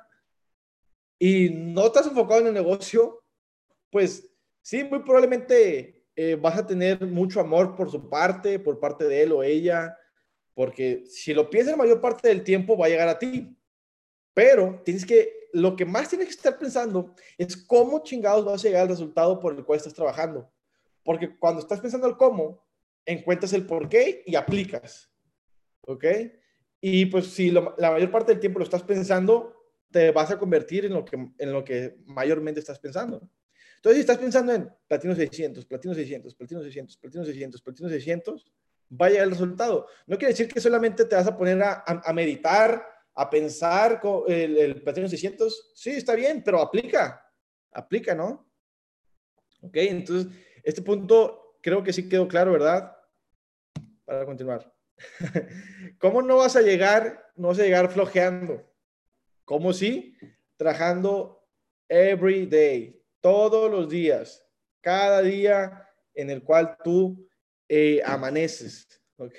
y 1.18 1.50
no 1.50 1.86
estás 1.86 2.06
enfocado 2.06 2.40
en 2.40 2.46
el 2.48 2.54
negocio, 2.54 3.22
pues 3.90 4.30
sí, 4.62 4.84
muy 4.84 5.00
probablemente 5.00 6.06
eh, 6.14 6.36
vas 6.36 6.58
a 6.58 6.66
tener 6.66 7.04
mucho 7.06 7.40
amor 7.40 7.74
por 7.74 7.90
su 7.90 8.08
parte, 8.08 8.58
por 8.58 8.78
parte 8.78 9.04
de 9.04 9.22
él 9.22 9.32
o 9.32 9.42
ella, 9.42 9.96
porque 10.54 11.04
si 11.06 11.34
lo 11.34 11.50
piensas 11.50 11.72
la 11.72 11.84
mayor 11.84 12.00
parte 12.00 12.28
del 12.28 12.44
tiempo 12.44 12.76
va 12.76 12.86
a 12.86 12.88
llegar 12.88 13.08
a 13.08 13.18
ti. 13.18 13.56
Pero 14.34 14.80
tienes 14.84 15.04
que, 15.04 15.48
lo 15.52 15.74
que 15.74 15.84
más 15.84 16.08
tienes 16.08 16.28
que 16.28 16.34
estar 16.34 16.58
pensando 16.58 17.14
es 17.36 17.56
cómo 17.56 18.02
chingados 18.02 18.44
vas 18.44 18.64
a 18.64 18.68
llegar 18.68 18.82
al 18.82 18.88
resultado 18.88 19.40
por 19.40 19.54
el 19.54 19.64
cual 19.64 19.78
estás 19.78 19.94
trabajando. 19.94 20.50
Porque 21.02 21.38
cuando 21.38 21.60
estás 21.60 21.80
pensando 21.80 22.06
el 22.06 22.16
cómo, 22.16 22.64
encuentras 23.04 23.52
el 23.52 23.66
por 23.66 23.88
qué 23.88 24.22
y 24.26 24.36
aplicas. 24.36 25.07
¿Ok? 25.88 26.04
Y 26.80 27.06
pues 27.06 27.28
si 27.28 27.50
la 27.50 27.74
mayor 27.78 28.10
parte 28.10 28.32
del 28.32 28.40
tiempo 28.40 28.58
lo 28.58 28.64
estás 28.64 28.82
pensando, 28.82 29.54
te 29.90 30.10
vas 30.10 30.30
a 30.30 30.38
convertir 30.38 30.84
en 30.84 30.92
lo 30.92 31.04
que, 31.04 31.16
en 31.38 31.52
lo 31.52 31.64
que 31.64 31.96
mayormente 32.04 32.60
estás 32.60 32.78
pensando. 32.78 33.28
Entonces, 33.76 33.96
si 33.96 34.00
estás 34.00 34.18
pensando 34.18 34.52
en 34.52 34.70
platino 34.86 35.14
600, 35.14 35.64
platino 35.64 35.94
600, 35.94 36.34
platino 36.34 36.62
600, 36.62 36.96
platino 36.98 37.24
600, 37.24 37.62
platino 37.62 37.88
600, 37.88 38.52
vaya 38.90 39.22
el 39.22 39.30
resultado. 39.30 39.86
No 40.06 40.18
quiere 40.18 40.32
decir 40.32 40.48
que 40.48 40.60
solamente 40.60 41.06
te 41.06 41.16
vas 41.16 41.26
a 41.26 41.36
poner 41.36 41.62
a, 41.62 41.84
a, 41.86 42.12
meditar, 42.12 42.84
a 43.14 43.30
pensar 43.30 43.98
con 43.98 44.24
el, 44.30 44.58
el, 44.58 44.82
platino 44.82 45.08
600. 45.08 45.72
Sí, 45.74 45.90
está 45.90 46.14
bien, 46.14 46.42
pero 46.44 46.60
aplica, 46.60 47.24
aplica, 47.72 48.14
¿no? 48.14 48.46
Ok, 49.62 49.76
entonces, 49.76 50.30
este 50.62 50.82
punto 50.82 51.56
creo 51.62 51.82
que 51.82 51.92
sí 51.94 52.08
quedó 52.08 52.28
claro, 52.28 52.52
¿verdad? 52.52 52.92
Para 54.04 54.26
continuar. 54.26 54.77
¿Cómo 55.98 56.22
no 56.22 56.36
vas 56.36 56.56
a 56.56 56.62
llegar, 56.62 57.30
no 57.36 57.48
vas 57.48 57.58
a 57.58 57.64
llegar 57.64 57.90
flojeando? 57.90 58.64
¿Cómo 59.44 59.72
sí? 59.72 60.16
Trabajando 60.56 61.46
every 61.88 62.46
day, 62.46 63.02
todos 63.20 63.70
los 63.70 63.88
días, 63.88 64.44
cada 64.80 65.22
día 65.22 65.88
en 66.14 66.30
el 66.30 66.42
cual 66.42 66.76
tú 66.82 67.28
eh, 67.68 68.00
amaneces. 68.04 68.86
¿Ok? 69.16 69.34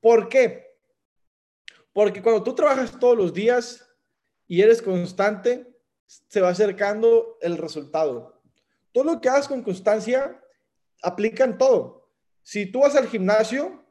¿Por 0.00 0.28
qué? 0.28 0.78
Porque 1.92 2.22
cuando 2.22 2.42
tú 2.42 2.54
trabajas 2.54 2.98
todos 2.98 3.16
los 3.16 3.32
días 3.32 3.86
y 4.46 4.62
eres 4.62 4.82
constante, 4.82 5.66
se 6.06 6.40
va 6.40 6.50
acercando 6.50 7.38
el 7.40 7.56
resultado. 7.56 8.42
Todo 8.92 9.04
lo 9.04 9.20
que 9.20 9.28
hagas 9.28 9.48
con 9.48 9.62
constancia, 9.62 10.40
aplica 11.02 11.44
en 11.44 11.58
todo. 11.58 12.10
Si 12.42 12.66
tú 12.66 12.80
vas 12.80 12.96
al 12.96 13.08
gimnasio, 13.08 13.83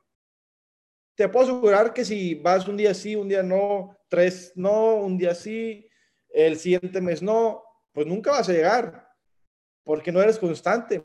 te 1.16 1.30
puedo 1.30 1.46
asegurar 1.46 1.94
que 1.94 2.04
si 2.04 2.36
vas 2.36 2.68
un 2.68 2.78
día 2.78 2.94
sí, 2.94 3.16
un 3.16 3.28
día 3.28 3.44
no, 3.44 3.96
tres 4.08 4.52
no, 4.56 4.96
un 4.96 5.18
día 5.18 5.36
sí, 5.36 5.88
el 6.30 6.58
siguiente 6.58 7.00
mes 7.02 7.22
no, 7.22 7.64
pues 7.92 8.08
nunca 8.08 8.32
vas 8.32 8.50
a 8.50 8.54
llegar 8.54 9.08
porque 9.84 10.12
no 10.12 10.22
eres 10.22 10.40
constante. 10.40 11.02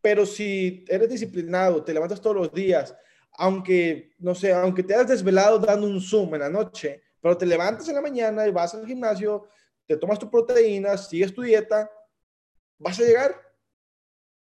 Pero 0.00 0.26
si 0.26 0.84
eres 0.88 1.08
disciplinado, 1.08 1.82
te 1.82 1.92
levantas 1.92 2.20
todos 2.20 2.36
los 2.36 2.52
días, 2.52 2.94
aunque, 3.32 4.12
no 4.18 4.34
sé, 4.34 4.52
aunque 4.52 4.82
te 4.82 4.94
hayas 4.94 5.08
desvelado 5.08 5.58
dando 5.58 5.86
un 5.86 6.00
zoom 6.00 6.34
en 6.34 6.40
la 6.40 6.50
noche, 6.50 7.02
pero 7.20 7.36
te 7.36 7.46
levantas 7.46 7.88
en 7.88 7.94
la 7.94 8.00
mañana 8.00 8.46
y 8.46 8.50
vas 8.50 8.74
al 8.74 8.86
gimnasio, 8.86 9.48
te 9.86 9.96
tomas 9.96 10.18
tu 10.18 10.30
proteína, 10.30 10.96
sigues 10.96 11.34
tu 11.34 11.42
dieta, 11.42 11.90
vas 12.78 12.98
a 13.00 13.02
llegar. 13.02 13.34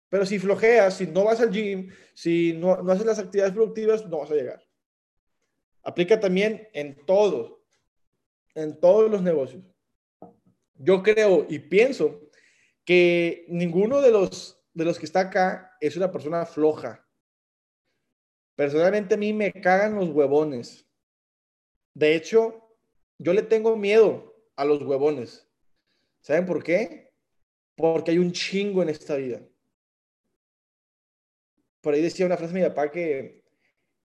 Pero 0.09 0.25
si 0.25 0.39
flojeas, 0.39 0.97
si 0.97 1.07
no 1.07 1.23
vas 1.23 1.39
al 1.39 1.51
gym, 1.51 1.89
si 2.13 2.53
no, 2.53 2.81
no 2.81 2.91
haces 2.91 3.05
las 3.05 3.19
actividades 3.19 3.53
productivas, 3.53 4.05
no 4.05 4.19
vas 4.19 4.31
a 4.31 4.35
llegar. 4.35 4.64
Aplica 5.85 6.19
también 6.19 6.67
en 6.73 7.05
todos, 7.05 7.59
en 8.55 8.79
todos 8.79 9.09
los 9.09 9.21
negocios. 9.21 9.63
Yo 10.73 11.03
creo 11.03 11.45
y 11.47 11.59
pienso 11.59 12.27
que 12.83 13.45
ninguno 13.49 14.01
de 14.01 14.09
los, 14.09 14.59
de 14.73 14.83
los 14.83 14.97
que 14.97 15.05
está 15.05 15.21
acá 15.21 15.77
es 15.79 15.95
una 15.95 16.11
persona 16.11 16.43
floja. 16.47 17.07
Personalmente 18.55 19.13
a 19.13 19.17
mí 19.17 19.31
me 19.31 19.53
cagan 19.53 19.95
los 19.95 20.09
huevones. 20.09 20.87
De 21.93 22.15
hecho, 22.15 22.67
yo 23.19 23.33
le 23.33 23.43
tengo 23.43 23.77
miedo 23.77 24.35
a 24.55 24.65
los 24.65 24.81
huevones. 24.81 25.47
¿Saben 26.21 26.47
por 26.47 26.63
qué? 26.63 27.13
Porque 27.75 28.09
hay 28.09 28.17
un 28.17 28.31
chingo 28.31 28.81
en 28.81 28.89
esta 28.89 29.17
vida. 29.17 29.39
Por 31.81 31.93
ahí 31.93 32.01
decía 32.01 32.25
una 32.25 32.37
frase 32.37 32.53
de 32.53 32.61
mi 32.61 32.67
papá 32.67 32.89
que 32.89 33.44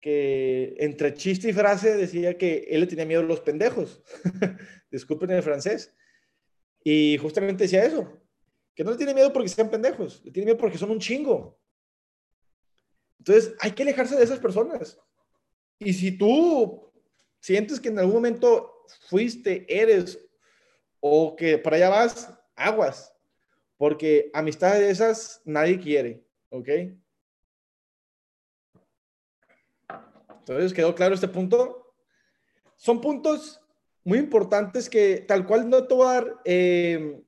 que 0.05 0.75
entre 0.77 1.15
chiste 1.15 1.49
y 1.49 1.53
frase 1.53 1.97
decía 1.97 2.37
que 2.37 2.67
él 2.69 2.81
le 2.81 2.85
tenía 2.85 3.07
miedo 3.07 3.21
a 3.21 3.23
los 3.23 3.39
pendejos. 3.39 4.03
Disculpen 4.91 5.31
el 5.31 5.41
francés. 5.41 5.95
Y 6.83 7.17
justamente 7.17 7.63
decía 7.63 7.83
eso, 7.83 8.07
que 8.75 8.83
no 8.83 8.91
le 8.91 8.97
tiene 8.97 9.15
miedo 9.15 9.33
porque 9.33 9.49
sean 9.49 9.71
pendejos, 9.71 10.23
le 10.23 10.29
tiene 10.29 10.45
miedo 10.45 10.59
porque 10.59 10.77
son 10.77 10.91
un 10.91 10.99
chingo. 10.99 11.59
Entonces, 13.17 13.55
hay 13.59 13.71
que 13.71 13.81
alejarse 13.81 14.15
de 14.15 14.23
esas 14.23 14.37
personas. 14.37 14.99
Y 15.79 15.91
si 15.91 16.15
tú 16.15 16.93
sientes 17.39 17.79
que 17.79 17.89
en 17.89 17.97
algún 17.97 18.13
momento 18.13 18.85
fuiste, 19.09 19.65
eres, 19.67 20.23
o 20.99 21.35
que 21.35 21.57
para 21.57 21.77
allá 21.77 21.89
vas, 21.89 22.39
aguas, 22.55 23.11
porque 23.75 24.29
amistades 24.35 24.81
de 24.81 24.91
esas 24.91 25.41
nadie 25.45 25.79
quiere, 25.79 26.23
¿ok? 26.49 26.69
Entonces, 30.47 30.73
¿quedó 30.73 30.93
claro 30.93 31.15
este 31.15 31.27
punto? 31.27 31.91
Son 32.75 33.01
puntos 33.01 33.61
muy 34.03 34.19
importantes 34.19 34.87
que 34.87 35.25
tal 35.27 35.47
cual 35.47 35.67
no 35.67 35.87
te 35.87 35.95
voy 35.95 36.07
a 36.07 36.13
dar 36.13 36.35
eh, 36.45 37.19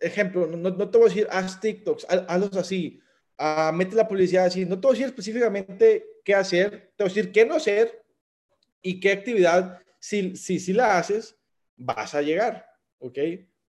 ejemplo, 0.00 0.46
no, 0.46 0.56
no, 0.56 0.90
te 0.90 0.98
voy 0.98 1.06
a 1.06 1.08
decir 1.08 1.28
haz 1.30 1.60
TikToks, 1.60 2.06
hazlos 2.08 2.56
así, 2.56 3.00
uh, 3.38 3.72
mete 3.72 3.96
la 3.96 4.08
publicidad 4.08 4.46
así, 4.46 4.64
no 4.64 4.78
te 4.80 4.86
voy 4.86 4.96
a 4.96 4.98
decir 4.98 5.06
específicamente 5.06 6.04
qué 6.24 6.34
hacer, 6.34 6.92
te 6.96 7.04
voy 7.04 7.10
a 7.10 7.14
decir 7.14 7.32
qué 7.32 7.46
no 7.46 7.54
hacer 7.54 8.04
y 8.82 9.00
qué 9.00 9.12
actividad, 9.12 9.80
si, 10.00 10.36
si, 10.36 10.58
si 10.58 10.72
la 10.72 10.98
haces, 10.98 11.38
vas 11.76 12.14
a 12.14 12.22
llegar, 12.22 12.66
¿ok? 12.98 13.18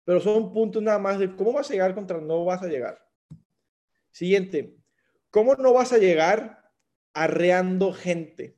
Pero 0.05 0.21
son 0.21 0.52
puntos 0.52 0.83
nada 0.83 0.99
más 0.99 1.19
de 1.19 1.35
cómo 1.35 1.52
vas 1.52 1.69
a 1.71 1.73
llegar 1.73 1.95
contra 1.95 2.21
no 2.21 2.45
vas 2.45 2.62
a 2.62 2.69
llegar. 2.69 3.05
Siguiente, 4.11 4.76
¿cómo 5.31 5.55
no 5.55 5.73
vas 5.73 5.93
a 5.93 5.99
llegar 5.99 6.62
arreando 7.14 7.92
gente. 7.92 8.57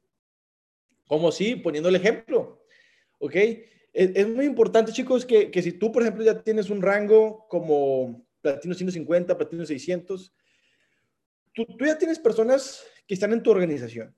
Como 1.06 1.32
si, 1.32 1.56
poniendo 1.56 1.88
el 1.88 1.96
ejemplo. 1.96 2.64
¿Ok? 3.18 3.36
Es, 3.92 4.28
muy 4.28 4.44
importante, 4.44 4.92
chicos, 4.92 5.24
que, 5.24 5.50
que, 5.50 5.62
si 5.62 5.72
tú, 5.72 5.92
por 5.92 6.02
ejemplo, 6.02 6.24
ya 6.24 6.42
tienes 6.42 6.68
un 6.68 6.82
rango 6.82 7.46
como 7.48 8.26
platino 8.40 8.74
150, 8.74 9.38
platino 9.38 9.64
600, 9.64 10.34
tú, 11.52 11.64
tú 11.64 11.84
ya 11.84 11.96
tienes 11.96 12.18
personas 12.18 12.84
que 13.06 13.14
están 13.14 13.32
en 13.32 13.42
tu 13.42 13.50
organización. 13.52 14.14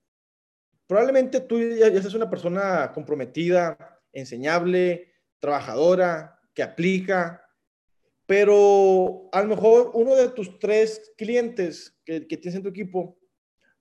Probablemente 0.86 1.40
tú 1.40 1.60
ya, 1.60 1.88
ya 1.88 2.00
seas 2.00 2.14
una 2.14 2.30
persona 2.30 2.90
comprometida, 2.94 4.00
enseñable, 4.12 5.12
trabajadora, 5.40 6.40
que 6.54 6.62
aplica, 6.62 7.42
pero 8.24 9.28
a 9.32 9.42
lo 9.42 9.48
mejor 9.48 9.90
uno 9.94 10.14
de 10.14 10.30
tus 10.30 10.58
tres 10.58 11.12
clientes 11.18 11.98
que, 12.04 12.26
que 12.26 12.36
tienes 12.38 12.56
en 12.56 12.62
tu 12.62 12.70
equipo 12.70 13.18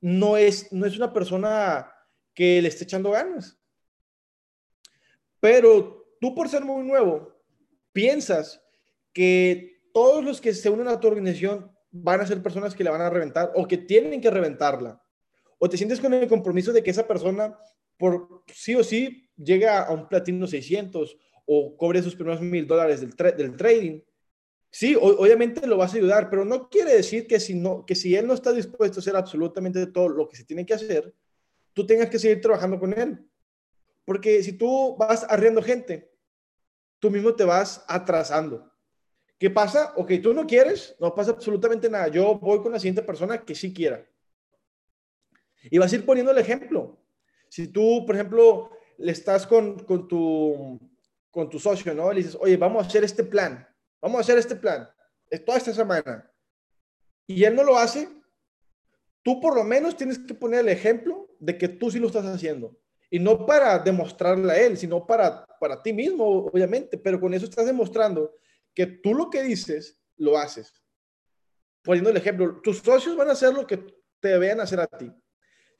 no 0.05 0.38
es, 0.38 0.71
no 0.71 0.85
es 0.85 0.95
una 0.97 1.12
persona 1.12 1.91
que 2.35 2.62
le 2.62 2.67
esté 2.67 2.83
echando 2.83 3.09
ganas. 3.09 3.57
Pero 5.39 6.15
tú 6.21 6.35
por 6.35 6.47
ser 6.47 6.63
muy 6.63 6.83
nuevo, 6.83 7.33
piensas 7.91 8.62
que 9.13 9.81
todos 9.95 10.24
los 10.24 10.39
que 10.39 10.53
se 10.53 10.69
unen 10.69 10.89
a 10.89 11.00
tu 11.00 11.07
organización 11.07 11.71
van 11.89 12.21
a 12.21 12.27
ser 12.27 12.43
personas 12.43 12.75
que 12.75 12.83
la 12.83 12.91
van 12.91 13.01
a 13.01 13.09
reventar 13.09 13.51
o 13.55 13.67
que 13.67 13.79
tienen 13.79 14.21
que 14.21 14.29
reventarla. 14.29 15.01
O 15.57 15.67
te 15.67 15.75
sientes 15.75 16.00
con 16.00 16.13
el 16.13 16.27
compromiso 16.27 16.71
de 16.71 16.83
que 16.83 16.91
esa 16.91 17.07
persona, 17.07 17.57
por 17.97 18.43
sí 18.53 18.75
o 18.75 18.83
sí, 18.83 19.27
llega 19.35 19.81
a 19.81 19.91
un 19.91 20.07
platino 20.07 20.45
600 20.45 21.17
o 21.47 21.75
cobre 21.77 22.03
sus 22.03 22.13
primeros 22.13 22.41
mil 22.41 22.67
dólares 22.67 23.01
del, 23.01 23.15
del 23.35 23.55
trading 23.57 24.01
Sí, 24.77 24.94
obviamente 25.00 25.65
lo 25.67 25.77
vas 25.77 25.94
a 25.94 25.98
ayudar, 25.98 26.29
pero 26.29 26.44
no 26.44 26.67
quiere 26.67 26.94
decir 26.94 27.27
que 27.27 27.39
si, 27.39 27.53
no, 27.53 27.86
que 27.86 27.96
si 27.96 28.13
él 28.13 28.27
no 28.27 28.34
está 28.34 28.51
dispuesto 28.51 29.00
a 29.00 29.01
hacer 29.01 29.15
absolutamente 29.15 29.88
todo 29.88 30.10
lo 30.10 30.27
que 30.27 30.36
se 30.36 30.44
tiene 30.44 30.65
que 30.65 30.74
hacer, 30.74 31.15
tú 31.72 31.86
tengas 31.88 32.10
que 32.10 32.20
seguir 32.20 32.41
trabajando 32.41 32.77
con 32.77 32.91
él. 32.91 33.25
Porque 34.03 34.44
si 34.44 34.51
tú 34.51 34.98
vas 34.98 35.25
arriendo 35.29 35.63
gente, 35.63 36.12
tú 37.00 37.10
mismo 37.10 37.34
te 37.34 37.46
vas 37.46 37.86
atrasando. 37.88 38.70
¿Qué 39.39 39.50
pasa? 39.50 39.94
Ok, 39.96 40.12
tú 40.22 40.34
no 40.34 40.46
quieres, 40.46 40.94
no 41.00 41.15
pasa 41.15 41.32
absolutamente 41.32 41.89
nada. 41.89 42.10
Yo 42.10 42.38
voy 42.38 42.62
con 42.62 42.74
la 42.74 42.79
siguiente 42.79 43.01
persona 43.01 43.46
que 43.46 43.55
sí 43.55 43.74
quiera. 43.74 44.05
Y 45.72 45.77
vas 45.77 45.94
a 45.94 45.96
ir 45.96 46.05
poniendo 46.05 46.34
el 46.34 46.38
ejemplo. 46.38 47.01
Si 47.48 47.70
tú, 47.70 48.05
por 48.05 48.15
ejemplo, 48.15 48.72
le 48.98 49.13
estás 49.13 49.48
con, 49.48 49.79
con 49.86 50.05
tu 50.05 50.82
con 51.32 51.50
tu 51.50 51.60
socio, 51.60 51.94
¿no? 51.94 52.12
Le 52.12 52.17
dices, 52.17 52.38
oye, 52.41 52.58
vamos 52.58 52.84
a 52.84 52.88
hacer 52.88 53.05
este 53.05 53.24
plan, 53.24 53.65
vamos 54.05 54.19
a 54.19 54.21
hacer 54.21 54.38
este 54.38 54.55
plan, 54.55 54.88
toda 55.47 55.57
esta 55.57 55.74
semana, 55.74 56.31
y 57.25 57.43
él 57.43 57.55
no 57.55 57.63
lo 57.63 57.75
hace, 57.75 58.07
tú 59.24 59.41
por 59.41 59.55
lo 59.55 59.63
menos 59.63 59.97
tienes 59.97 60.19
que 60.19 60.35
poner 60.35 60.59
el 60.59 60.69
ejemplo 60.69 61.27
de 61.39 61.57
que 61.57 61.67
tú 61.67 61.89
sí 61.89 61.97
lo 61.97 62.05
estás 62.05 62.25
haciendo. 62.27 62.77
Y 63.09 63.17
no 63.17 63.47
para 63.47 63.79
demostrarle 63.79 64.51
a 64.51 64.62
él, 64.62 64.77
sino 64.77 65.07
para, 65.07 65.47
para 65.59 65.81
ti 65.81 65.91
mismo, 65.91 66.24
obviamente, 66.24 67.00
pero 67.00 67.19
con 67.19 67.33
eso 67.33 67.45
estás 67.45 67.65
demostrando 67.65 68.35
que 68.75 68.85
tú 68.85 69.15
lo 69.15 69.31
que 69.31 69.41
dices, 69.41 70.00
lo 70.17 70.38
haces. 70.38 70.71
Poniendo 71.81 72.12
el 72.12 72.17
ejemplo, 72.17 72.62
tus 72.62 72.77
socios 72.77 73.15
van 73.17 73.29
a 73.29 73.31
hacer 73.31 73.55
lo 73.55 73.65
que 73.65 73.88
te 74.19 74.38
vean 74.38 74.59
hacer 74.59 74.79
a 74.79 74.85
ti. 74.85 75.12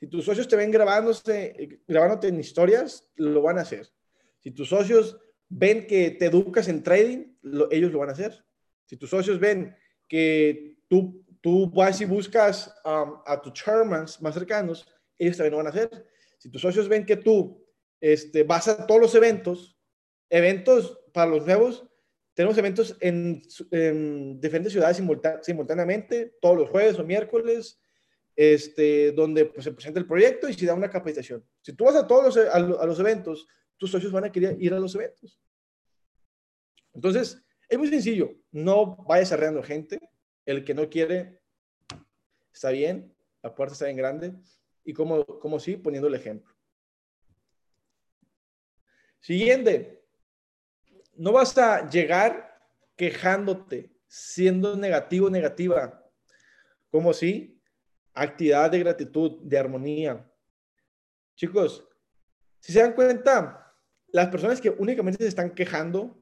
Si 0.00 0.08
tus 0.08 0.24
socios 0.24 0.48
te 0.48 0.56
ven 0.56 0.72
grabándose, 0.72 1.80
grabándote 1.86 2.26
en 2.26 2.40
historias, 2.40 3.08
lo 3.14 3.40
van 3.42 3.58
a 3.58 3.62
hacer. 3.62 3.88
Si 4.40 4.50
tus 4.50 4.68
socios 4.68 5.16
ven 5.48 5.86
que 5.86 6.10
te 6.10 6.26
educas 6.26 6.68
en 6.68 6.82
trading, 6.82 7.36
ellos 7.70 7.92
lo 7.92 8.00
van 8.00 8.10
a 8.10 8.12
hacer. 8.12 8.44
Si 8.84 8.96
tus 8.96 9.10
socios 9.10 9.38
ven 9.38 9.74
que 10.08 10.78
tú, 10.88 11.24
tú 11.40 11.70
vas 11.70 12.00
y 12.00 12.04
buscas 12.04 12.74
um, 12.84 13.20
a 13.26 13.40
tus 13.42 13.52
chairmans 13.52 14.20
más 14.22 14.34
cercanos, 14.34 14.86
ellos 15.18 15.36
también 15.36 15.52
lo 15.52 15.58
van 15.58 15.66
a 15.66 15.70
hacer. 15.70 16.06
Si 16.38 16.50
tus 16.50 16.62
socios 16.62 16.88
ven 16.88 17.04
que 17.04 17.16
tú 17.16 17.64
este, 18.00 18.42
vas 18.42 18.68
a 18.68 18.86
todos 18.86 19.00
los 19.00 19.14
eventos, 19.14 19.78
eventos 20.28 21.00
para 21.12 21.30
los 21.30 21.46
nuevos, 21.46 21.86
tenemos 22.34 22.58
eventos 22.58 22.96
en, 23.00 23.40
diferentes 24.38 24.72
ciudades 24.72 25.02
simultáneamente, 25.42 26.36
todos 26.40 26.58
los 26.58 26.68
jueves 26.68 26.98
o 26.98 27.04
miércoles, 27.04 27.80
este, 28.36 29.12
donde 29.12 29.46
pues, 29.46 29.64
se 29.64 29.72
presenta 29.72 29.98
el 29.98 30.06
proyecto 30.06 30.46
y 30.46 30.52
se 30.52 30.66
da 30.66 30.74
una 30.74 30.90
capacitación. 30.90 31.42
Si 31.62 31.72
tú 31.72 31.84
vas 31.84 31.96
a 31.96 32.06
todos 32.06 32.36
los, 32.36 32.46
a, 32.48 32.58
los 32.58 33.00
eventos, 33.00 33.48
tus 33.76 33.90
socios 33.90 34.12
van 34.12 34.24
a 34.24 34.32
querer 34.32 34.56
ir 34.60 34.72
a 34.74 34.80
los 34.80 34.94
eventos. 34.94 35.40
Entonces, 36.92 37.42
es 37.68 37.78
muy 37.78 37.88
sencillo. 37.88 38.34
No 38.50 38.96
vayas 38.96 39.32
arreando 39.32 39.62
gente. 39.62 39.98
El 40.44 40.64
que 40.64 40.74
no 40.74 40.88
quiere, 40.88 41.40
está 42.52 42.70
bien. 42.70 43.14
La 43.42 43.54
puerta 43.54 43.72
está 43.72 43.86
bien 43.86 43.96
grande. 43.96 44.34
Y 44.84 44.92
como, 44.92 45.24
como 45.24 45.58
sí, 45.58 45.76
poniendo 45.76 46.08
el 46.08 46.14
ejemplo. 46.14 46.54
Siguiente. 49.20 50.04
No 51.14 51.32
vas 51.32 51.56
a 51.58 51.88
llegar 51.88 52.56
quejándote, 52.94 53.92
siendo 54.06 54.76
negativo, 54.76 55.28
negativa. 55.28 56.02
Como 56.90 57.12
sí, 57.12 57.60
actividad 58.14 58.70
de 58.70 58.78
gratitud, 58.78 59.42
de 59.42 59.58
armonía. 59.58 60.32
Chicos, 61.34 61.86
si 62.60 62.72
se 62.72 62.80
dan 62.80 62.94
cuenta, 62.94 63.65
las 64.16 64.28
personas 64.28 64.62
que 64.62 64.70
únicamente 64.70 65.22
se 65.22 65.28
están 65.28 65.50
quejando 65.50 66.18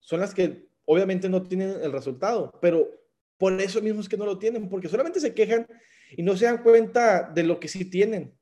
son 0.00 0.20
las 0.20 0.34
que 0.34 0.68
obviamente 0.84 1.30
no 1.30 1.42
tienen 1.42 1.82
el 1.82 1.90
resultado, 1.90 2.52
pero 2.60 2.90
por 3.38 3.58
eso 3.58 3.80
mismo 3.80 4.02
es 4.02 4.08
que 4.10 4.18
no 4.18 4.26
lo 4.26 4.38
tienen, 4.38 4.68
porque 4.68 4.90
solamente 4.90 5.18
se 5.18 5.32
quejan 5.32 5.66
y 6.10 6.22
no 6.22 6.36
se 6.36 6.44
dan 6.44 6.62
cuenta 6.62 7.22
de 7.22 7.44
lo 7.44 7.58
que 7.58 7.68
sí 7.68 7.86
tienen. 7.86 8.38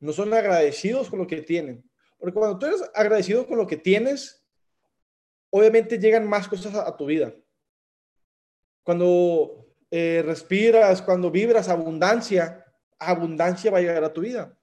No 0.00 0.14
son 0.14 0.32
agradecidos 0.32 1.10
con 1.10 1.18
lo 1.18 1.26
que 1.26 1.42
tienen. 1.42 1.84
Porque 2.18 2.32
cuando 2.32 2.58
tú 2.58 2.64
eres 2.64 2.82
agradecido 2.94 3.46
con 3.46 3.58
lo 3.58 3.66
que 3.66 3.76
tienes, 3.76 4.42
obviamente 5.50 5.98
llegan 5.98 6.26
más 6.26 6.48
cosas 6.48 6.74
a, 6.74 6.96
tu 6.96 7.04
vida. 7.04 7.34
Cuando 8.84 9.66
eh, 9.90 10.22
respiras, 10.24 11.02
cuando 11.02 11.30
vibras 11.30 11.68
abundancia, 11.68 12.64
abundancia 12.98 13.70
va 13.70 13.78
a 13.78 13.82
llegar 13.82 14.02
a 14.02 14.14
tu 14.14 14.22
vida. 14.22 14.58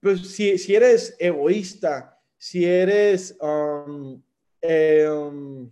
Pero 0.00 0.16
si, 0.16 0.56
si 0.56 0.74
eres 0.74 1.14
egoísta, 1.18 2.16
si 2.40 2.64
eres, 2.64 3.36
um, 3.38 4.22
eh, 4.62 5.06
um, 5.06 5.70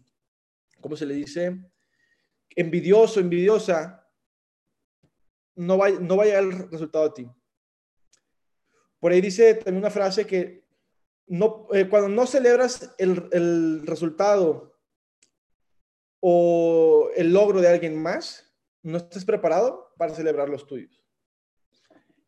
¿cómo 0.82 0.96
se 0.96 1.06
le 1.06 1.14
dice? 1.14 1.58
Envidioso, 2.54 3.20
envidiosa, 3.20 4.06
no 5.54 5.78
va, 5.78 5.88
no 5.88 6.18
va 6.18 6.24
a 6.24 6.26
llegar 6.26 6.44
el 6.44 6.70
resultado 6.70 7.06
a 7.06 7.14
ti. 7.14 7.26
Por 9.00 9.12
ahí 9.12 9.22
dice 9.22 9.54
también 9.54 9.78
una 9.78 9.90
frase 9.90 10.26
que 10.26 10.62
no, 11.26 11.68
eh, 11.72 11.88
cuando 11.88 12.10
no 12.10 12.26
celebras 12.26 12.94
el, 12.98 13.86
resultado 13.86 14.78
o 16.20 17.08
el 17.16 17.32
logro 17.32 17.62
de 17.62 17.68
alguien 17.68 17.96
más, 17.96 18.54
no 18.82 18.98
estés 18.98 19.24
preparado 19.24 19.94
para 19.96 20.14
celebrar 20.14 20.50
los 20.50 20.66
tuyos. 20.66 21.02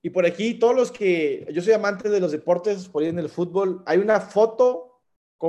Y 0.02 0.10
por 0.10 0.24
aquí, 0.24 0.54
todos 0.54 0.74
los 0.74 0.90
que, 0.90 1.46
yo 1.52 1.60
soy 1.60 1.74
amante 1.74 2.08
de 2.08 2.20
los 2.20 2.32
deportes, 2.32 2.88
por 2.88 3.02
ahí 3.02 3.10
en 3.10 3.18
el 3.18 3.28
fútbol, 3.28 3.82
hay 3.86 3.98
una 3.98 4.20
foto, 4.20 5.02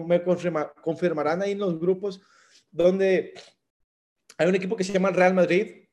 me 0.06 0.22
confirmarán 0.24 1.42
ahí 1.42 1.52
en 1.52 1.60
los 1.60 1.80
grupos, 1.80 2.22
donde 2.70 3.34
hay 4.38 4.48
un 4.48 4.56
equipo 4.56 4.76
que 4.76 4.84
se 4.84 4.94
llama 4.94 5.12
Real 5.12 5.34
Madrid, 5.34 5.86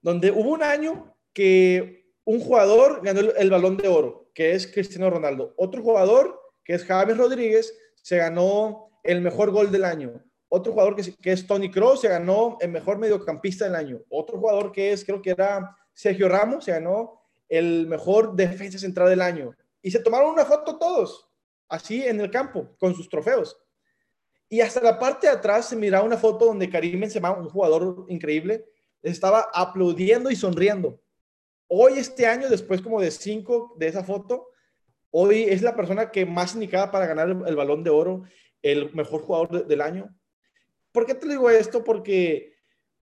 donde 0.00 0.30
hubo 0.30 0.50
un 0.50 0.62
año 0.62 1.16
que 1.32 2.12
un 2.24 2.40
jugador 2.40 3.02
ganó 3.02 3.20
el, 3.20 3.50
balón 3.50 3.76
de 3.76 3.88
oro, 3.88 4.30
que 4.34 4.52
es 4.52 4.66
Cristiano 4.66 5.10
Ronaldo. 5.10 5.54
Otro 5.56 5.82
jugador, 5.82 6.40
que 6.64 6.74
es 6.74 6.84
James 6.84 7.16
Rodríguez, 7.16 7.76
se 8.02 8.16
ganó 8.16 9.00
el 9.04 9.20
mejor 9.20 9.50
gol 9.50 9.70
del 9.70 9.84
año. 9.84 10.22
Otro 10.48 10.72
jugador 10.72 10.96
que, 10.96 11.32
es 11.32 11.46
Tony 11.46 11.70
Kroos 11.70 12.00
se 12.00 12.08
ganó 12.08 12.56
el 12.60 12.70
mejor 12.70 12.98
mediocampista 12.98 13.64
del 13.64 13.74
año. 13.74 14.00
Otro 14.08 14.38
jugador 14.38 14.72
que 14.72 14.92
es, 14.92 15.04
creo 15.04 15.20
que 15.20 15.30
era 15.30 15.76
Sergio 15.92 16.28
Ramos, 16.28 16.64
se 16.64 16.72
ganó 16.72 17.25
el 17.48 17.86
mejor 17.86 18.34
defensa 18.34 18.78
central 18.78 19.08
del 19.08 19.20
año. 19.20 19.54
Y 19.82 19.90
se 19.90 20.00
tomaron 20.00 20.32
una 20.32 20.44
foto 20.44 20.78
todos, 20.78 21.28
así 21.68 22.02
en 22.04 22.20
el 22.20 22.30
campo, 22.30 22.74
con 22.78 22.94
sus 22.94 23.08
trofeos. 23.08 23.56
Y 24.48 24.60
hasta 24.60 24.80
la 24.80 24.98
parte 24.98 25.26
de 25.26 25.32
atrás 25.32 25.68
se 25.68 25.76
miraba 25.76 26.04
una 26.04 26.16
foto 26.16 26.46
donde 26.46 26.70
Karim 26.70 27.00
Benzema, 27.00 27.32
un 27.32 27.48
jugador 27.48 28.06
increíble, 28.08 28.64
estaba 29.02 29.48
aplaudiendo 29.52 30.30
y 30.30 30.36
sonriendo. 30.36 31.00
Hoy, 31.68 31.98
este 31.98 32.26
año, 32.26 32.48
después 32.48 32.80
como 32.80 33.00
de 33.00 33.10
cinco 33.10 33.74
de 33.76 33.88
esa 33.88 34.04
foto, 34.04 34.48
hoy 35.10 35.44
es 35.44 35.62
la 35.62 35.74
persona 35.74 36.10
que 36.10 36.24
más 36.24 36.54
indicada 36.54 36.90
para 36.90 37.06
ganar 37.06 37.28
el, 37.28 37.56
balón 37.56 37.82
de 37.82 37.90
oro, 37.90 38.22
el 38.62 38.92
mejor 38.94 39.22
jugador 39.22 39.66
del 39.66 39.80
año. 39.80 40.14
¿Por 40.92 41.06
qué 41.06 41.14
te 41.14 41.28
digo 41.28 41.50
esto? 41.50 41.82
Porque, 41.82 42.55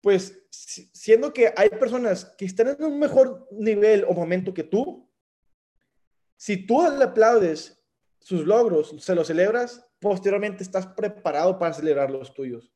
pues, 0.04 0.38
siendo 0.50 1.32
que 1.32 1.54
hay 1.56 1.70
personas 1.70 2.26
que 2.36 2.44
están 2.44 2.68
en 2.68 2.84
un 2.84 2.98
mejor 2.98 3.48
nivel 3.52 4.04
o 4.04 4.12
momento 4.12 4.52
que 4.52 4.62
tú, 4.62 5.10
si 6.36 6.66
tú 6.66 6.82
le 6.98 7.04
aplaudes 7.04 7.82
sus 8.18 8.44
logros, 8.44 8.94
se 8.98 9.14
los 9.14 9.28
celebras, 9.28 9.82
posteriormente 9.98 10.62
estás 10.62 10.86
preparado 10.88 11.58
para 11.58 11.72
celebrar 11.72 12.10
los 12.10 12.34
tuyos. 12.34 12.70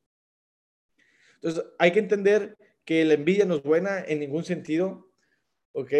Entonces, 1.34 1.66
hay 1.78 1.92
que 1.92 1.98
entender 1.98 2.56
que 2.82 3.04
la 3.04 3.12
envidia 3.12 3.44
no 3.44 3.56
es 3.56 3.62
buena 3.62 4.02
en 4.02 4.20
ningún 4.20 4.44
sentido, 4.44 5.12
¿ok? 5.72 5.92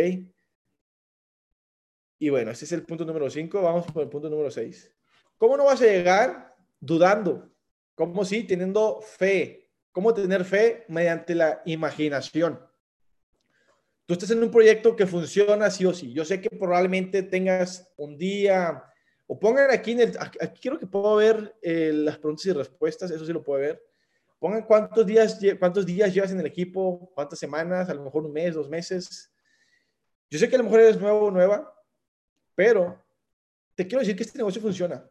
Y 2.21 2.31
bueno, 2.31 2.53
ese 2.53 2.65
es 2.65 2.73
el 2.73 2.87
punto 2.87 3.05
número 3.05 3.29
5. 3.29 3.61
Vamos 3.61 3.85
por 3.93 4.03
el 4.03 4.09
punto 4.09 4.31
número 4.31 4.51
6. 4.51 4.97
¿Cómo 5.37 5.59
no 5.59 5.67
vas 5.67 5.83
a 5.83 5.85
llegar 5.85 6.57
dudando? 6.81 7.53
¿Cómo 7.95 8.25
sí? 8.25 8.45
Teniendo 8.45 9.03
fe. 9.03 9.68
¿Cómo 9.99 10.15
tener 10.15 10.45
fe? 10.45 10.85
Mediante 10.87 11.35
la 11.35 11.61
imaginación. 11.65 12.65
Tú 14.07 14.15
estás 14.15 14.31
en 14.31 14.41
un 14.41 14.49
proyecto 14.49 14.95
que 14.95 15.09
funciona 15.09 15.69
sí 15.73 15.85
o 15.87 15.93
sí. 15.93 16.13
Yo 16.13 16.25
sé 16.25 16.41
que 16.41 16.51
probablemente 16.51 17.25
tengas 17.25 17.93
un 17.97 18.17
día, 18.17 18.85
o 19.27 19.41
pongan 19.41 19.73
aquí 19.73 19.91
en 19.91 20.03
el, 20.03 20.17
aquí 20.21 20.61
quiero 20.63 20.79
que 20.79 20.87
puedo 20.87 21.17
ver 21.17 21.53
eh, 21.63 21.91
las 21.93 22.17
preguntas 22.17 22.47
y 22.47 22.53
respuestas, 22.53 23.11
eso 23.11 23.27
sí 23.27 23.33
lo 23.33 23.43
puedo 23.43 23.61
ver. 23.61 23.83
Pongan 24.39 24.63
cuántos 24.63 25.05
días, 25.05 25.37
cuántos 25.59 25.85
días 25.85 26.15
llevas 26.15 26.31
en 26.31 26.39
el 26.39 26.47
equipo, 26.47 27.11
cuántas 27.13 27.41
semanas, 27.41 27.89
a 27.89 27.95
lo 27.95 28.05
mejor 28.05 28.25
un 28.25 28.33
mes, 28.33 28.55
dos 28.55 28.69
meses. 28.69 29.33
Yo 30.31 30.39
sé 30.39 30.49
que 30.49 30.55
a 30.55 30.59
lo 30.59 30.65
mejor 30.67 30.79
eres 30.79 31.01
nuevo 31.01 31.27
o 31.27 31.31
nueva, 31.33 31.75
pero 32.55 33.05
te 33.75 33.85
quiero 33.85 33.99
decir 33.99 34.15
que 34.15 34.23
este 34.23 34.39
negocio 34.39 34.63
funciona. 34.63 35.05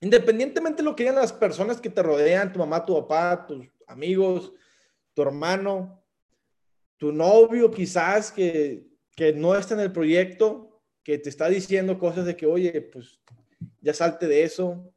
Independientemente 0.00 0.78
de 0.78 0.84
lo 0.84 0.96
que 0.96 1.02
digan 1.02 1.16
las 1.16 1.32
personas 1.32 1.80
que 1.80 1.90
te 1.90 2.02
rodean, 2.02 2.52
tu 2.52 2.58
mamá, 2.58 2.84
tu 2.84 2.94
papá, 2.94 3.46
tus 3.46 3.66
amigos, 3.86 4.52
tu 5.12 5.22
hermano, 5.22 6.02
tu 6.96 7.12
novio 7.12 7.70
quizás 7.70 8.32
que, 8.32 8.86
que 9.14 9.32
no 9.32 9.54
está 9.54 9.74
en 9.74 9.80
el 9.80 9.92
proyecto, 9.92 10.82
que 11.02 11.18
te 11.18 11.28
está 11.28 11.48
diciendo 11.48 11.98
cosas 11.98 12.24
de 12.24 12.36
que, 12.36 12.46
oye, 12.46 12.80
pues 12.80 13.20
ya 13.80 13.92
salte 13.92 14.26
de 14.26 14.42
eso. 14.42 14.92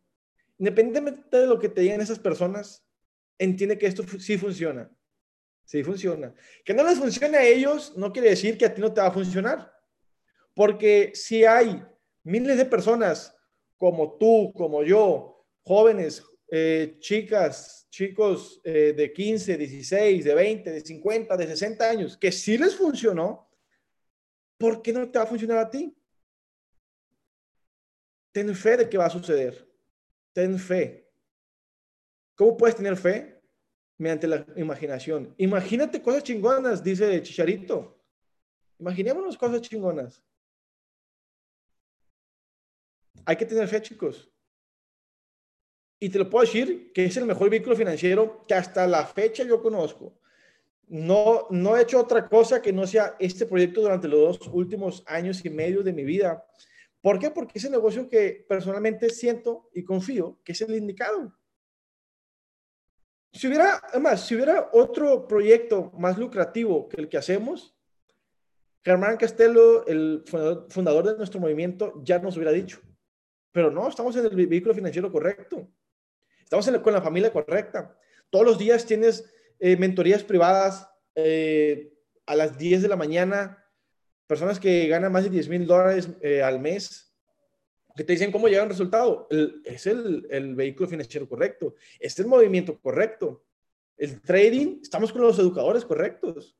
Independientemente 0.57 1.37
de 1.37 1.47
lo 1.47 1.59
que 1.59 1.69
te 1.69 1.81
digan 1.81 2.01
esas 2.01 2.19
personas, 2.19 2.85
entiende 3.37 3.77
que 3.77 3.87
esto 3.87 4.03
sí 4.19 4.37
funciona. 4.37 4.89
Sí 5.65 5.83
funciona. 5.83 6.33
Que 6.63 6.73
no 6.73 6.83
les 6.83 6.99
funcione 6.99 7.37
a 7.37 7.43
ellos 7.43 7.93
no 7.97 8.11
quiere 8.11 8.29
decir 8.29 8.57
que 8.57 8.65
a 8.65 8.73
ti 8.73 8.81
no 8.81 8.93
te 8.93 9.01
va 9.01 9.07
a 9.07 9.11
funcionar. 9.11 9.73
Porque 10.53 11.11
si 11.15 11.45
hay 11.45 11.83
miles 12.23 12.57
de 12.57 12.65
personas 12.65 13.35
como 13.83 14.17
tú, 14.17 14.53
como 14.55 14.81
yo, 14.81 15.45
jóvenes, 15.61 16.23
eh, 16.49 16.95
chicas, 16.99 17.85
chicos 17.89 18.61
eh, 18.63 18.93
de 18.95 19.11
15, 19.11 19.57
16, 19.57 20.23
de 20.23 20.33
20, 20.33 20.71
de 20.71 20.79
50, 20.79 21.35
de 21.35 21.47
60 21.47 21.89
años, 21.89 22.15
que 22.15 22.31
sí 22.31 22.57
les 22.57 22.77
funcionó, 22.77 23.51
¿por 24.57 24.81
qué 24.81 24.93
no 24.93 25.11
te 25.11 25.19
va 25.19 25.25
a 25.25 25.27
funcionar 25.27 25.57
a 25.57 25.69
ti? 25.69 25.93
Ten 28.31 28.55
fe 28.55 28.77
de 28.77 28.89
que 28.89 28.97
va 28.97 29.07
a 29.07 29.09
suceder. 29.09 29.69
ten 30.31 30.57
fe. 30.57 31.11
¿Cómo 32.35 32.55
puedes 32.55 32.77
tener 32.77 32.95
fe? 32.95 33.43
Mediante 33.97 34.29
la 34.29 34.45
imaginación. 34.55 35.35
Imagínate 35.37 36.01
cosas 36.01 36.23
chingonas, 36.23 36.81
dice 36.81 37.21
Chicharito. 37.21 38.01
Imaginémonos 38.79 39.37
cosas 39.37 39.59
chingonas. 39.59 40.23
Hay 43.25 43.35
que 43.35 43.45
tener 43.45 43.67
fe, 43.67 43.81
chicos. 43.81 44.29
Y 45.99 46.09
te 46.09 46.19
lo 46.19 46.29
puedo 46.29 46.45
decir 46.45 46.91
que 46.93 47.05
es 47.05 47.15
el 47.15 47.25
mejor 47.25 47.49
vehículo 47.49 47.75
financiero 47.75 48.45
que 48.47 48.53
hasta 48.53 48.85
la 48.87 49.05
fecha 49.05 49.43
yo 49.43 49.61
conozco. 49.61 50.19
No, 50.87 51.47
no 51.49 51.77
he 51.77 51.81
hecho 51.81 51.99
otra 51.99 52.27
cosa 52.27 52.61
que 52.61 52.73
no 52.73 52.85
sea 52.85 53.15
este 53.19 53.45
proyecto 53.45 53.81
durante 53.81 54.07
los 54.07 54.39
dos 54.39 54.49
últimos 54.51 55.03
años 55.07 55.43
y 55.45 55.49
medio 55.49 55.81
de 55.81 55.93
mi 55.93 56.03
vida. 56.03 56.45
¿Por 56.99 57.19
qué? 57.19 57.31
Porque 57.31 57.57
es 57.57 57.65
el 57.65 57.71
negocio 57.71 58.09
que 58.09 58.45
personalmente 58.47 59.09
siento 59.09 59.69
y 59.73 59.83
confío 59.83 60.39
que 60.43 60.51
es 60.51 60.61
el 60.61 60.75
indicado. 60.75 61.33
Si 63.31 63.47
hubiera, 63.47 63.81
además, 63.89 64.27
si 64.27 64.35
hubiera 64.35 64.69
otro 64.73 65.27
proyecto 65.27 65.91
más 65.97 66.17
lucrativo 66.17 66.87
que 66.87 67.01
el 67.01 67.09
que 67.09 67.17
hacemos, 67.17 67.75
Germán 68.83 69.17
Castelo, 69.17 69.87
el 69.87 70.23
fundador 70.69 71.05
de 71.05 71.17
nuestro 71.17 71.39
movimiento, 71.39 72.01
ya 72.03 72.19
nos 72.19 72.35
hubiera 72.35 72.51
dicho. 72.51 72.81
Pero 73.53 73.71
no, 73.71 73.87
estamos 73.87 74.15
en 74.17 74.25
el 74.25 74.47
vehículo 74.47 74.73
financiero 74.73 75.09
correcto. 75.09 75.69
Estamos 76.43 76.69
con 76.81 76.91
la 76.91 77.01
familia 77.01 77.31
correcta. 77.31 77.95
Todos 78.29 78.45
los 78.45 78.57
días 78.57 78.85
tienes 78.85 79.31
eh, 79.59 79.77
mentorías 79.77 80.23
privadas 80.23 80.89
eh, 81.15 81.93
a 82.25 82.35
las 82.35 82.57
10 82.57 82.81
de 82.81 82.87
la 82.89 82.95
mañana 82.95 83.63
personas 84.27 84.59
que 84.59 84.87
ganan 84.87 85.11
más 85.11 85.23
de 85.23 85.29
10 85.29 85.49
mil 85.49 85.67
dólares 85.67 86.09
eh, 86.21 86.41
al 86.41 86.59
mes, 86.59 87.13
que 87.95 88.03
te 88.03 88.13
dicen 88.13 88.31
cómo 88.31 88.47
llegar 88.47 88.61
a 88.61 88.65
un 88.65 88.71
resultado. 88.71 89.27
es 89.63 89.85
el, 89.85 90.25
el, 90.31 90.55
vehículo 90.55 90.89
financiero 90.89 91.29
correcto, 91.29 91.75
es 91.99 92.17
el 92.17 92.25
movimiento 92.25 92.79
correcto. 92.79 93.43
El 93.95 94.21
trading, 94.21 94.79
estamos 94.81 95.13
con 95.13 95.21
los 95.21 95.37
educadores 95.37 95.85
correctos. 95.85 96.57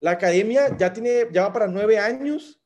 La 0.00 0.12
academia 0.12 0.74
ya 0.78 0.92
tiene, 0.92 1.28
ya 1.30 1.42
va 1.42 1.52
para 1.52 1.66
nueve 1.66 1.98
años, 1.98 2.62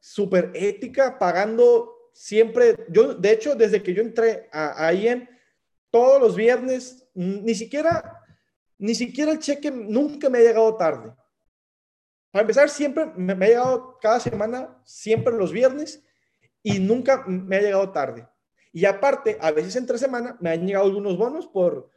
súper 0.00 0.50
ética, 0.54 1.18
pagando 1.18 1.93
siempre. 2.14 2.86
Yo, 2.88 3.12
de 3.12 3.32
hecho, 3.32 3.54
desde 3.54 3.82
que 3.82 3.92
yo 3.92 4.00
entré 4.00 4.48
a, 4.50 4.86
a 4.86 4.94
IEM, 4.94 5.28
todos 5.90 6.20
los 6.20 6.34
viernes, 6.34 7.06
ni 7.12 7.54
siquiera, 7.54 8.22
ni 8.78 8.94
siquiera 8.94 9.32
el 9.32 9.38
cheque 9.38 9.70
nunca 9.70 10.30
me 10.30 10.38
ha 10.38 10.42
llegado 10.42 10.76
tarde. 10.76 11.12
Para 12.30 12.42
empezar, 12.42 12.68
siempre 12.68 13.06
me, 13.14 13.32
ha 13.32 13.36
llegado 13.36 13.98
cada 14.00 14.18
semana, 14.18 14.80
siempre 14.84 15.36
los 15.36 15.52
viernes, 15.52 16.04
y 16.64 16.80
nunca 16.80 17.24
me 17.28 17.56
ha 17.56 17.60
llegado 17.60 17.92
tarde. 17.92 18.26
Y 18.72 18.86
aparte, 18.86 19.38
a 19.40 19.52
veces 19.52 19.76
entre 19.76 19.98
semana 19.98 20.36
me 20.40 20.50
han 20.50 20.66
llegado 20.66 20.86
algunos 20.86 21.16
bonos 21.16 21.46
por, 21.46 21.90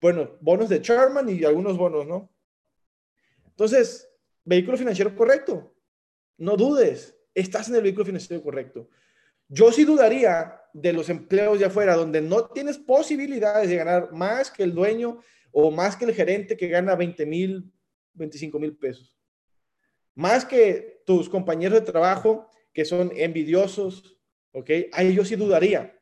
bueno, 0.00 0.36
bonos 0.40 0.68
de 0.68 0.82
Charman 0.82 1.28
y 1.28 1.44
algunos 1.44 1.76
bonos, 1.76 2.04
¿no? 2.04 2.34
Entonces, 3.46 4.10
vehículo 4.44 4.76
financiero 4.76 5.14
correcto. 5.14 5.72
No 6.36 6.56
dudes, 6.56 7.16
estás 7.32 7.68
en 7.68 7.76
el 7.76 7.82
vehículo 7.82 8.06
financiero 8.06 8.42
correcto. 8.42 8.88
Yo 9.54 9.70
sí 9.72 9.84
dudaría 9.84 10.60
de 10.72 10.92
los 10.92 11.08
empleos 11.08 11.58
de 11.58 11.66
afuera, 11.66 11.94
donde 11.94 12.20
no 12.20 12.46
tienes 12.48 12.78
posibilidades 12.78 13.68
de 13.68 13.76
ganar 13.76 14.12
más 14.12 14.50
que 14.50 14.64
el 14.64 14.74
dueño 14.74 15.20
o 15.52 15.70
más 15.70 15.96
que 15.96 16.04
el 16.04 16.14
gerente 16.14 16.56
que 16.56 16.68
gana 16.68 16.96
20 16.96 17.24
mil, 17.26 17.72
25 18.14 18.58
mil 18.58 18.76
pesos 18.76 19.14
más 20.14 20.44
que 20.44 21.02
tus 21.04 21.28
compañeros 21.28 21.80
de 21.80 21.86
trabajo 21.86 22.48
que 22.72 22.84
son 22.84 23.12
envidiosos, 23.14 24.18
¿ok? 24.52 24.70
Ahí 24.92 25.14
yo 25.14 25.24
sí 25.24 25.36
dudaría. 25.36 26.00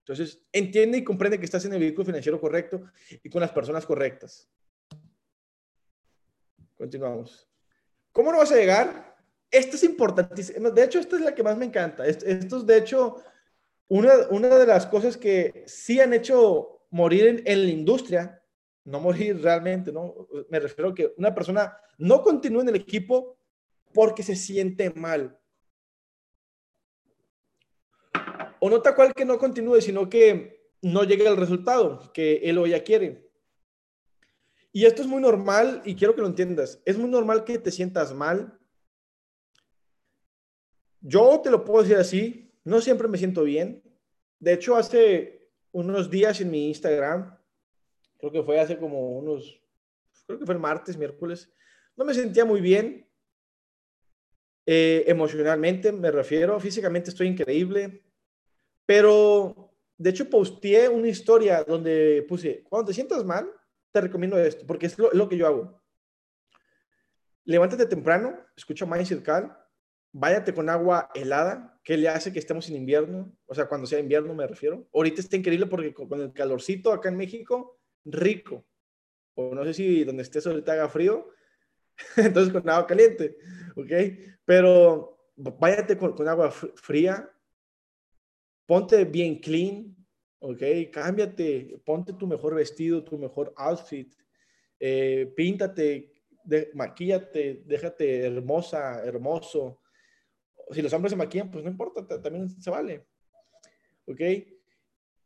Entonces, 0.00 0.42
entiende 0.52 0.98
y 0.98 1.04
comprende 1.04 1.38
que 1.38 1.44
estás 1.44 1.64
en 1.64 1.72
el 1.72 1.80
vehículo 1.80 2.04
financiero 2.04 2.40
correcto 2.40 2.82
y 3.22 3.28
con 3.28 3.40
las 3.40 3.50
personas 3.50 3.84
correctas. 3.84 4.48
Continuamos. 6.76 7.48
¿Cómo 8.12 8.30
no 8.30 8.38
vas 8.38 8.52
a 8.52 8.56
llegar? 8.56 9.15
Esto 9.50 9.76
es 9.76 9.84
importantísimo. 9.84 10.70
De 10.70 10.84
hecho, 10.84 10.98
esta 10.98 11.16
es 11.16 11.22
la 11.22 11.34
que 11.34 11.42
más 11.42 11.56
me 11.56 11.66
encanta. 11.66 12.06
Esto 12.06 12.26
es, 12.26 12.66
de 12.66 12.78
hecho, 12.78 13.16
una, 13.88 14.12
una 14.30 14.48
de 14.58 14.66
las 14.66 14.86
cosas 14.86 15.16
que 15.16 15.64
sí 15.66 16.00
han 16.00 16.12
hecho 16.12 16.86
morir 16.90 17.26
en, 17.26 17.42
en 17.44 17.64
la 17.64 17.70
industria 17.70 18.42
no 18.86 19.00
morir 19.00 19.42
realmente, 19.42 19.92
¿no? 19.92 20.28
Me 20.48 20.60
refiero 20.60 20.90
a 20.90 20.94
que 20.94 21.12
una 21.16 21.34
persona 21.34 21.76
no 21.98 22.22
continúe 22.22 22.60
en 22.60 22.68
el 22.68 22.76
equipo 22.76 23.36
porque 23.92 24.22
se 24.22 24.36
siente 24.36 24.90
mal. 24.90 25.38
O 28.60 28.70
no 28.70 28.80
tal 28.80 28.94
cual 28.94 29.12
que 29.12 29.24
no 29.24 29.38
continúe, 29.38 29.80
sino 29.80 30.08
que 30.08 30.70
no 30.82 31.02
llegue 31.02 31.26
al 31.26 31.36
resultado 31.36 32.12
que 32.12 32.36
él 32.44 32.58
o 32.58 32.66
ella 32.66 32.84
quiere. 32.84 33.28
Y 34.72 34.84
esto 34.84 35.02
es 35.02 35.08
muy 35.08 35.20
normal 35.20 35.82
y 35.84 35.96
quiero 35.96 36.14
que 36.14 36.20
lo 36.20 36.26
entiendas. 36.28 36.80
Es 36.84 36.96
muy 36.96 37.10
normal 37.10 37.44
que 37.44 37.58
te 37.58 37.72
sientas 37.72 38.14
mal. 38.14 38.56
Yo 41.08 41.40
te 41.40 41.50
lo 41.50 41.64
puedo 41.64 41.82
decir 41.82 41.98
así, 41.98 42.52
no 42.64 42.80
siempre 42.80 43.06
me 43.06 43.16
siento 43.16 43.44
bien. 43.44 43.80
De 44.40 44.52
hecho, 44.52 44.74
hace 44.74 45.48
unos 45.70 46.10
días 46.10 46.40
en 46.40 46.50
mi 46.50 46.66
Instagram 46.66 47.38
creo 48.18 48.32
que 48.32 48.42
fue 48.42 48.58
hace 48.58 48.76
como 48.76 49.16
unos, 49.18 49.62
creo 50.26 50.40
que 50.40 50.46
fue 50.46 50.54
el 50.54 50.60
martes, 50.60 50.96
miércoles, 50.96 51.52
no 51.96 52.04
me 52.04 52.12
sentía 52.12 52.44
muy 52.44 52.60
bien. 52.60 53.08
Eh, 54.66 55.04
emocionalmente 55.06 55.92
me 55.92 56.10
refiero, 56.10 56.58
físicamente 56.58 57.10
estoy 57.10 57.28
increíble, 57.28 58.02
pero 58.84 59.72
de 59.96 60.10
hecho 60.10 60.28
posteé 60.28 60.88
una 60.88 61.06
historia 61.06 61.62
donde 61.62 62.26
puse, 62.28 62.64
cuando 62.64 62.88
te 62.88 62.94
sientas 62.94 63.24
mal, 63.24 63.48
te 63.92 64.00
recomiendo 64.00 64.36
esto, 64.38 64.66
porque 64.66 64.86
es 64.86 64.98
lo, 64.98 65.28
que 65.28 65.36
yo 65.36 65.46
hago. 65.46 65.80
Levántate 67.44 67.86
temprano, 67.86 68.36
escucha 68.56 68.86
Mindset 68.86 69.22
Cal, 69.22 69.56
váyate 70.18 70.54
con 70.54 70.70
agua 70.70 71.10
helada, 71.14 71.78
que 71.84 71.96
le 71.98 72.08
hace 72.08 72.32
que 72.32 72.38
estemos 72.38 72.68
en 72.70 72.76
invierno, 72.76 73.36
o 73.44 73.54
sea, 73.54 73.68
cuando 73.68 73.86
sea 73.86 73.98
invierno 73.98 74.34
me 74.34 74.46
refiero. 74.46 74.88
Ahorita 74.94 75.20
está 75.20 75.36
increíble 75.36 75.66
porque 75.66 75.92
con 75.92 76.20
el 76.20 76.32
calorcito 76.32 76.90
acá 76.90 77.10
en 77.10 77.18
México, 77.18 77.78
rico. 78.04 78.64
O 79.34 79.54
no 79.54 79.62
sé 79.64 79.74
si 79.74 80.04
donde 80.04 80.22
estés 80.22 80.46
ahorita 80.46 80.72
haga 80.72 80.88
frío, 80.88 81.28
entonces 82.16 82.50
con 82.50 82.68
agua 82.68 82.86
caliente, 82.86 83.36
¿ok? 83.76 83.92
Pero 84.46 85.18
váyate 85.36 85.98
con, 85.98 86.26
agua 86.26 86.50
fría, 86.50 87.30
ponte 88.64 89.04
bien 89.04 89.38
clean, 89.38 89.94
¿ok? 90.38 90.62
Cámbiate, 90.90 91.82
ponte 91.84 92.14
tu 92.14 92.26
mejor 92.26 92.54
vestido, 92.54 93.04
tu 93.04 93.18
mejor 93.18 93.52
outfit, 93.54 94.14
eh, 94.80 95.30
píntate, 95.36 96.14
maquíllate, 96.72 97.64
déjate 97.66 98.24
hermosa, 98.24 99.04
hermoso. 99.04 99.82
Si 100.70 100.82
los 100.82 100.92
hombres 100.92 101.10
se 101.10 101.16
maquillan, 101.16 101.50
pues 101.50 101.64
no 101.64 101.70
importa, 101.70 102.06
también 102.20 102.48
se 102.50 102.70
vale, 102.70 103.06
¿ok? 104.06 104.20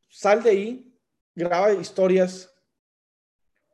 Sal 0.08 0.42
de 0.42 0.50
ahí, 0.50 0.94
graba 1.34 1.72
historias, 1.72 2.54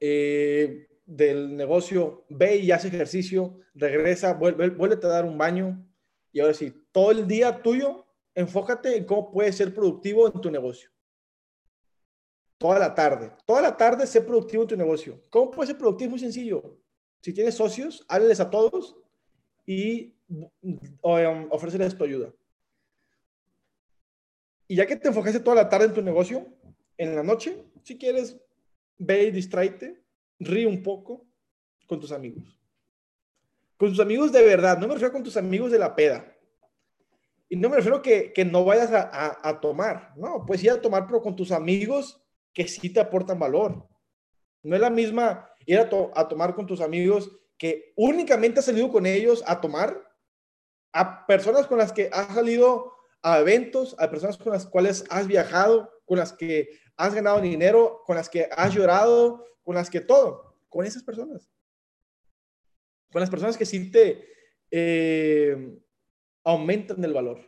eh, 0.01 0.89
del 1.07 1.57
negocio, 1.57 2.25
ve 2.29 2.57
y 2.57 2.73
hace 2.73 2.89
ejercicio, 2.89 3.61
regresa, 3.75 4.35
vuelve, 4.35 4.97
a 5.03 5.09
dar 5.09 5.25
un 5.25 5.39
baño 5.39 5.87
y 6.33 6.41
ahora 6.41 6.53
sí, 6.53 6.73
todo 6.93 7.13
el 7.13 7.27
día 7.27 7.63
tuyo, 7.63 8.05
enfócate 8.35 8.97
en 8.97 9.05
cómo 9.05 9.31
puedes 9.31 9.57
ser 9.57 9.73
productivo 9.73 10.27
en 10.27 10.41
tu 10.41 10.51
negocio. 10.51 10.91
Toda 12.59 12.79
la 12.79 12.95
tarde, 12.95 13.33
toda 13.47 13.63
la 13.63 13.77
tarde 13.77 14.07
ser 14.07 14.27
productivo 14.27 14.63
en 14.63 14.69
tu 14.69 14.77
negocio. 14.77 15.23
¿Cómo 15.31 15.51
puedes 15.51 15.69
ser 15.69 15.79
productivo? 15.79 16.11
Muy 16.11 16.19
sencillo. 16.19 16.79
Si 17.21 17.33
tienes 17.33 17.55
socios, 17.55 18.05
háblales 18.09 18.41
a 18.41 18.51
todos 18.51 18.97
y 19.65 20.16
ofrecerles 21.01 21.97
tu 21.97 22.05
ayuda. 22.05 22.33
Y 24.69 24.77
ya 24.77 24.87
que 24.87 24.97
te 24.97 25.09
enfocaste 25.09 25.41
toda 25.41 25.57
la 25.57 25.69
tarde 25.69 25.87
en 25.87 25.95
tu 25.95 26.03
negocio, 26.03 26.47
en 26.99 27.15
la 27.15 27.23
noche, 27.23 27.65
si 27.85 27.97
quieres, 27.97 28.37
ve 28.99 29.25
y 29.25 29.31
distráete, 29.31 30.03
ríe 30.39 30.67
un 30.67 30.83
poco 30.83 31.25
con 31.87 32.01
tus 32.01 32.13
amigos. 32.13 32.59
Con 33.77 33.91
tus 33.91 34.01
amigos 34.01 34.33
de 34.33 34.43
verdad, 34.43 34.79
no 34.79 34.89
me 34.89 34.95
refiero 34.95 35.13
con 35.13 35.23
tus 35.23 35.37
amigos 35.37 35.71
de 35.71 35.79
la 35.79 35.95
peda. 35.95 36.33
Y 37.49 37.57
no 37.57 37.69
me 37.69 37.77
refiero 37.77 38.03
que, 38.03 38.33
que 38.33 38.45
no 38.45 38.65
vayas 38.65 38.91
a, 38.93 39.61
tomar, 39.61 40.13
no, 40.17 40.45
puedes 40.45 40.65
ir 40.65 40.71
a 40.71 40.81
tomar, 40.81 41.07
pero 41.07 41.23
con 41.23 41.37
tus 41.37 41.53
amigos 41.53 42.21
que 42.53 42.67
sí 42.67 42.91
te 42.91 42.99
aportan 42.99 43.39
valor. 43.39 43.87
No 44.63 44.75
es 44.75 44.81
la 44.81 44.91
misma 44.91 45.49
ir 45.65 45.79
a, 45.79 45.89
a 46.15 46.29
tomar 46.29 46.55
con 46.57 46.67
tus 46.67 46.81
amigos 46.81 47.31
que 47.57 47.93
únicamente 47.97 48.59
has 48.59 48.67
salido 48.67 48.91
con 48.91 49.07
ellos 49.07 49.45
a 49.47 49.61
tomar, 49.61 50.06
a 50.97 51.27
personas 51.27 51.67
con 51.67 51.77
las 51.77 51.93
que 51.93 52.09
has 52.11 52.35
salido 52.35 52.95
a 53.23 53.41
eventos, 53.41 53.95
a 53.99 54.11
personas 54.11 54.39
con 54.39 54.53
las 54.53 54.67
cuales 54.67 55.05
has 55.11 55.27
viajado, 55.27 55.93
con 56.07 56.19
las 56.19 56.33
que 56.33 56.71
has 56.97 57.15
ganado 57.15 57.41
dinero, 57.43 58.03
con 58.07 58.17
las 58.17 58.31
que 58.31 58.49
has 58.51 58.73
llorado, 58.73 59.45
con 59.63 59.75
las 59.75 59.91
que 59.91 60.01
todo, 60.01 60.57
con 60.71 60.87
esas 60.87 61.03
personas. 61.03 61.51
Con 63.13 63.21
las 63.21 63.29
personas 63.29 63.59
que 63.59 63.67
sí 63.67 63.91
te 63.91 64.27
eh, 64.71 65.79
aumentan 66.45 67.05
el 67.05 67.13
valor. 67.13 67.41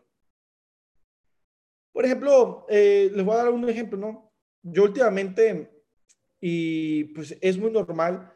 Por 1.93 2.05
ejemplo, 2.05 2.67
eh, 2.69 3.11
les 3.15 3.25
voy 3.25 3.35
a 3.35 3.45
dar 3.45 3.49
un 3.49 3.67
ejemplo, 3.69 3.99
¿no? 3.99 4.31
Yo 4.63 4.85
últimamente, 4.85 5.71
y 6.39 7.05
pues 7.15 7.37
es 7.41 7.57
muy 7.57 7.71
normal, 7.71 8.31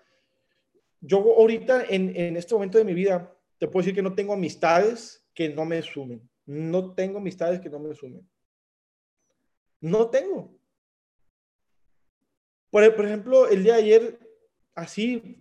yo 1.00 1.18
ahorita 1.18 1.84
en, 1.84 2.16
en 2.16 2.36
este 2.38 2.54
momento 2.54 2.78
de 2.78 2.84
mi 2.84 2.94
vida, 2.94 3.36
te 3.62 3.68
puedo 3.68 3.84
decir 3.84 3.94
que 3.94 4.02
no 4.02 4.16
tengo 4.16 4.32
amistades 4.32 5.24
que 5.32 5.48
no 5.48 5.64
me 5.64 5.80
sumen. 5.82 6.28
No 6.46 6.94
tengo 6.94 7.18
amistades 7.18 7.60
que 7.60 7.70
no 7.70 7.78
me 7.78 7.94
sumen. 7.94 8.28
No 9.80 10.10
tengo. 10.10 10.58
Por, 12.70 12.82
ejemplo, 12.82 13.46
el 13.46 13.62
día 13.62 13.74
de 13.74 13.82
ayer, 13.82 14.18
así, 14.74 15.40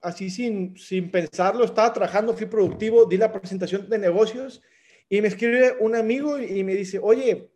así 0.00 0.30
sin, 0.30 0.74
sin 0.78 1.10
pensarlo, 1.10 1.66
estaba 1.66 1.92
trabajando, 1.92 2.32
fui 2.32 2.46
productivo, 2.46 3.04
di 3.04 3.18
la 3.18 3.30
presentación 3.30 3.90
de 3.90 3.98
negocios 3.98 4.62
y 5.10 5.20
me 5.20 5.28
escribe 5.28 5.76
un 5.80 5.94
amigo 5.94 6.38
y 6.38 6.64
me 6.64 6.74
dice, 6.74 6.98
oye, 6.98 7.52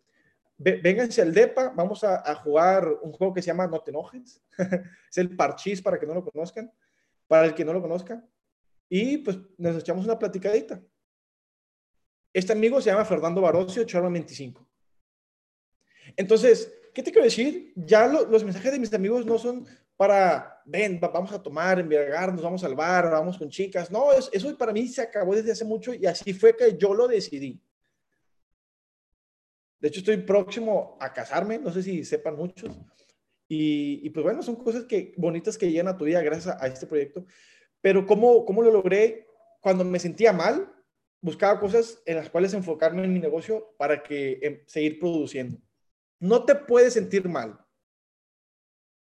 vénganse 0.59 1.23
al 1.23 1.33
DEPA, 1.33 1.71
vamos 1.71 2.05
a, 2.05 2.35
jugar 2.35 2.87
un 3.01 3.13
juego 3.13 3.33
que 3.33 3.41
se 3.41 3.47
llama 3.47 3.69
No 3.69 3.81
te 3.81 3.91
enojes. 3.91 4.43
es 5.11 5.17
el 5.17 5.35
parchís 5.35 5.81
para 5.81 5.99
que 5.99 6.05
no 6.05 6.13
lo 6.13 6.23
conozcan, 6.23 6.71
para 7.27 7.47
el 7.47 7.55
que 7.55 7.65
no 7.65 7.73
lo 7.73 7.81
conozca. 7.81 8.23
Y 8.97 9.17
pues 9.17 9.37
nos 9.59 9.75
echamos 9.77 10.05
una 10.05 10.17
platicadita. 10.17 10.81
Este 12.33 12.53
amigo 12.53 12.81
se 12.81 12.91
llama 12.91 13.05
Fernando 13.05 13.41
Barocio, 13.41 13.83
Charla 13.83 14.09
25. 14.09 14.65
Entonces, 16.17 16.73
¿qué 16.95 17.03
te 17.03 17.11
quiero 17.11 17.25
decir? 17.25 17.73
Ya 17.75 18.07
los 18.07 18.45
mensajes 18.45 18.71
de 18.71 18.79
mis 18.79 18.95
amigos 18.95 19.27
no 19.27 19.37
son 19.37 19.67
para, 19.97 20.63
ven, 20.65 21.01
vamos 21.01 21.33
a 21.33 21.43
tomar, 21.43 21.81
embriagarnos, 21.81 22.41
vamos 22.41 22.63
al 22.63 22.77
bar, 22.77 23.11
vamos 23.11 23.37
con 23.37 23.49
chicas. 23.49 23.91
No, 23.91 24.13
eso, 24.13 24.57
para 24.57 24.73
mí 24.73 24.87
se 24.87 25.03
acabó 25.03 25.35
desde 25.35 25.51
hace 25.51 25.65
mucho 25.65 25.93
y 25.93 26.07
así 26.07 26.33
fue 26.33 26.57
que 26.57 26.79
yo 26.79 26.95
lo 26.95 27.09
decidí. 27.09 27.61
De 29.81 29.89
hecho, 29.89 29.99
estoy 29.99 30.19
próximo 30.19 30.97
a 31.01 31.13
casarme, 31.13 31.59
no 31.59 31.73
sé 31.73 31.83
si 31.83 32.05
sepan 32.05 32.37
muchos. 32.37 32.71
Y, 33.49 34.09
pues 34.11 34.25
bueno, 34.25 34.43
son 34.43 34.57
cosas 34.57 34.85
que, 34.85 35.15
bonitas 35.17 35.59
que 35.59 35.71
llegan 35.71 35.89
a 35.89 35.97
tu 35.97 36.05
vida 36.05 36.23
gracias 36.23 36.57
a, 36.61 36.67
este 36.67 36.87
proyecto. 36.87 37.27
Pero 37.85 38.07
¿cómo, 38.07 38.47
¿cómo 38.47 38.63
lo 38.63 38.71
logré? 38.71 39.29
Cuando 39.61 39.85
me 39.85 39.99
sentía 39.99 40.33
mal, 40.33 40.75
buscaba 41.21 41.61
cosas 41.61 42.01
en 42.07 42.17
las 42.17 42.31
cuales 42.31 42.55
enfocarme 42.55 43.05
en 43.05 43.13
mi 43.13 43.21
negocio 43.21 43.75
para 43.77 44.03
que 44.03 44.39
em, 44.41 44.63
seguir 44.67 44.99
produciendo. 44.99 45.59
No 46.19 46.47
te 46.47 46.55
puedes 46.55 46.95
sentir 46.95 47.29
mal. 47.29 47.63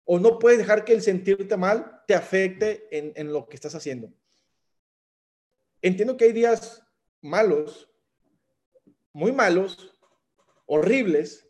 O 0.04 0.18
no 0.18 0.38
puedes 0.38 0.58
dejar 0.58 0.84
que 0.84 0.92
el 0.92 1.00
sentirte 1.00 1.56
mal 1.56 2.02
te 2.06 2.14
afecte 2.14 2.86
en, 2.90 3.32
lo 3.32 3.48
que 3.48 3.56
estás 3.56 3.74
haciendo. 3.74 4.12
Entiendo 5.80 6.18
que 6.18 6.26
hay 6.26 6.32
días 6.32 6.86
malos, 7.22 7.90
muy 9.14 9.32
malos, 9.32 9.98
horribles, 10.66 11.48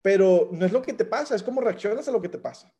pero 0.00 0.48
no 0.50 0.64
es 0.64 0.72
lo 0.72 0.80
que 0.80 0.94
te 0.94 1.04
pasa, 1.04 1.34
es 1.34 1.42
cómo 1.42 1.60
reaccionas 1.60 2.08
a 2.08 2.12
lo 2.12 2.22
que 2.22 2.30
te 2.30 2.38
pasa. 2.38 2.74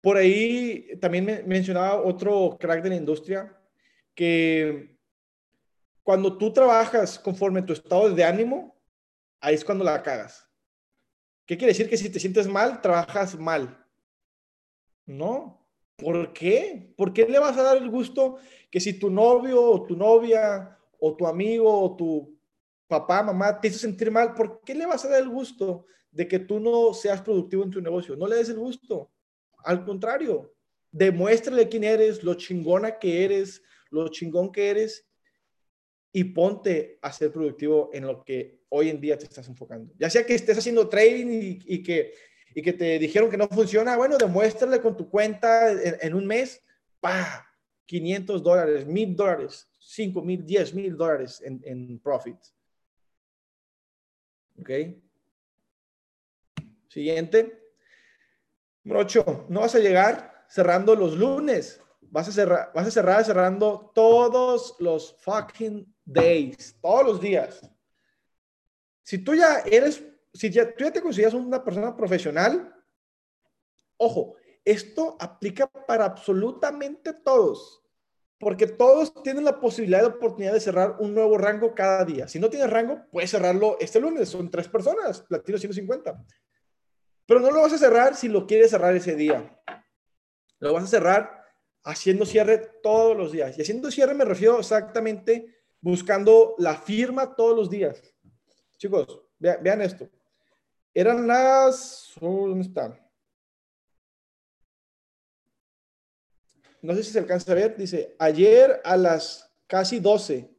Por 0.00 0.16
ahí 0.16 0.96
también 1.00 1.24
me 1.24 1.42
mencionaba 1.42 2.00
otro 2.00 2.56
crack 2.58 2.82
de 2.82 2.90
la 2.90 2.96
industria 2.96 3.56
que 4.14 4.96
cuando 6.02 6.38
tú 6.38 6.52
trabajas 6.52 7.18
conforme 7.18 7.62
tu 7.62 7.72
estado 7.72 8.10
de 8.10 8.24
ánimo, 8.24 8.76
ahí 9.40 9.54
es 9.54 9.64
cuando 9.64 9.84
la 9.84 10.02
cagas. 10.02 10.48
¿Qué 11.46 11.56
quiere 11.56 11.72
decir? 11.72 11.88
Que 11.88 11.96
si 11.96 12.10
te 12.10 12.20
sientes 12.20 12.46
mal, 12.46 12.80
trabajas 12.80 13.38
mal. 13.38 13.84
No. 15.06 15.66
¿Por 15.96 16.32
qué? 16.32 16.94
¿Por 16.96 17.12
qué 17.12 17.26
le 17.26 17.38
vas 17.38 17.56
a 17.58 17.62
dar 17.62 17.76
el 17.76 17.90
gusto 17.90 18.38
que 18.70 18.80
si 18.80 18.98
tu 18.98 19.10
novio 19.10 19.62
o 19.62 19.84
tu 19.84 19.96
novia 19.96 20.78
o 21.00 21.16
tu 21.16 21.26
amigo 21.26 21.80
o 21.80 21.96
tu 21.96 22.38
papá, 22.86 23.22
mamá 23.22 23.60
te 23.60 23.68
hizo 23.68 23.78
sentir 23.78 24.10
mal, 24.10 24.34
¿por 24.34 24.62
qué 24.62 24.74
le 24.74 24.86
vas 24.86 25.04
a 25.04 25.08
dar 25.08 25.22
el 25.22 25.28
gusto 25.28 25.86
de 26.10 26.26
que 26.26 26.38
tú 26.38 26.58
no 26.58 26.94
seas 26.94 27.20
productivo 27.20 27.62
en 27.64 27.70
tu 27.70 27.80
negocio? 27.80 28.16
No 28.16 28.26
le 28.26 28.36
des 28.36 28.48
el 28.48 28.58
gusto. 28.58 29.10
Al 29.64 29.84
contrario, 29.84 30.54
demuéstrale 30.90 31.68
quién 31.68 31.84
eres, 31.84 32.22
lo 32.22 32.34
chingona 32.34 32.98
que 32.98 33.24
eres, 33.24 33.62
lo 33.90 34.08
chingón 34.08 34.52
que 34.52 34.70
eres 34.70 35.06
y 36.12 36.24
ponte 36.24 36.98
a 37.02 37.12
ser 37.12 37.32
productivo 37.32 37.90
en 37.92 38.06
lo 38.06 38.24
que 38.24 38.60
hoy 38.70 38.88
en 38.88 39.00
día 39.00 39.18
te 39.18 39.24
estás 39.24 39.48
enfocando. 39.48 39.92
Ya 39.98 40.10
sea 40.10 40.24
que 40.24 40.34
estés 40.34 40.58
haciendo 40.58 40.88
trading 40.88 41.60
y, 41.64 41.82
que, 41.82 42.14
te 42.54 42.98
dijeron 42.98 43.30
que 43.30 43.36
no 43.36 43.48
funciona, 43.48 43.96
bueno, 43.96 44.16
demuéstrale 44.16 44.80
con 44.80 44.96
tu 44.96 45.08
cuenta 45.08 45.70
en, 45.72 46.14
un 46.14 46.26
mes, 46.26 46.60
pa, 47.00 47.46
500 47.86 48.42
dólares, 48.42 48.86
1000 48.86 49.16
dólares, 49.16 49.68
5 49.78 50.22
mil, 50.22 50.44
10 50.44 50.74
mil 50.74 50.96
dólares 50.96 51.40
en, 51.44 51.60
en 51.64 51.98
profit. 52.00 52.36
¿Ok? 54.60 54.70
Siguiente. 56.88 57.67
Número 58.88 59.04
8. 59.04 59.46
No 59.50 59.60
vas 59.60 59.74
a 59.74 59.80
llegar 59.80 60.46
cerrando 60.48 60.96
los 60.96 61.14
lunes. 61.14 61.78
Vas 62.00 62.26
a 62.26 62.32
cerrar, 62.32 62.72
vas 62.74 62.86
a 62.86 62.90
cerrar 62.90 63.22
cerrando 63.22 63.92
todos 63.94 64.76
los 64.78 65.14
fucking 65.20 65.94
days, 66.06 66.74
todos 66.80 67.04
los 67.04 67.20
días. 67.20 67.60
Si 69.02 69.18
tú 69.18 69.34
ya 69.34 69.58
eres, 69.66 70.02
si 70.32 70.48
ya, 70.48 70.74
tú 70.74 70.84
ya 70.84 70.90
te 70.90 71.02
consideras 71.02 71.34
una 71.34 71.62
persona 71.62 71.94
profesional, 71.94 72.74
ojo, 73.98 74.36
esto 74.64 75.18
aplica 75.20 75.66
para 75.66 76.06
absolutamente 76.06 77.12
todos, 77.12 77.82
porque 78.38 78.66
todos 78.66 79.12
tienen 79.22 79.44
la 79.44 79.60
posibilidad 79.60 80.00
de 80.00 80.06
oportunidad 80.06 80.54
de 80.54 80.60
cerrar 80.60 80.96
un 80.98 81.14
nuevo 81.14 81.36
rango 81.36 81.74
cada 81.74 82.06
día. 82.06 82.26
Si 82.26 82.38
no 82.38 82.48
tienes 82.48 82.70
rango, 82.70 83.02
puedes 83.12 83.30
cerrarlo 83.30 83.76
este 83.80 84.00
lunes, 84.00 84.30
son 84.30 84.50
tres 84.50 84.66
personas, 84.66 85.20
platino 85.20 85.58
150. 85.58 86.24
Pero 87.28 87.40
no 87.40 87.50
lo 87.50 87.60
vas 87.60 87.74
a 87.74 87.78
cerrar 87.78 88.16
si 88.16 88.26
lo 88.26 88.46
quieres 88.46 88.70
cerrar 88.70 88.96
ese 88.96 89.14
día. 89.14 89.54
Lo 90.60 90.72
vas 90.72 90.84
a 90.84 90.86
cerrar 90.86 91.44
haciendo 91.84 92.24
cierre 92.24 92.56
todos 92.82 93.14
los 93.14 93.32
días. 93.32 93.56
Y 93.58 93.60
haciendo 93.60 93.90
cierre 93.90 94.14
me 94.14 94.24
refiero 94.24 94.58
exactamente 94.58 95.54
buscando 95.78 96.54
la 96.56 96.74
firma 96.74 97.36
todos 97.36 97.54
los 97.54 97.68
días. 97.68 98.02
Chicos, 98.78 99.20
vean, 99.38 99.82
esto. 99.82 100.08
Eran 100.94 101.26
las... 101.26 102.14
Oh, 102.18 102.48
¿Dónde 102.48 102.66
están? 102.66 102.98
No 106.80 106.94
sé 106.94 107.02
si 107.02 107.10
se 107.10 107.18
alcanza 107.18 107.52
a 107.52 107.56
ver. 107.56 107.76
Dice, 107.76 108.16
ayer 108.18 108.80
a 108.82 108.96
las 108.96 109.54
casi 109.66 110.00
12. 110.00 110.50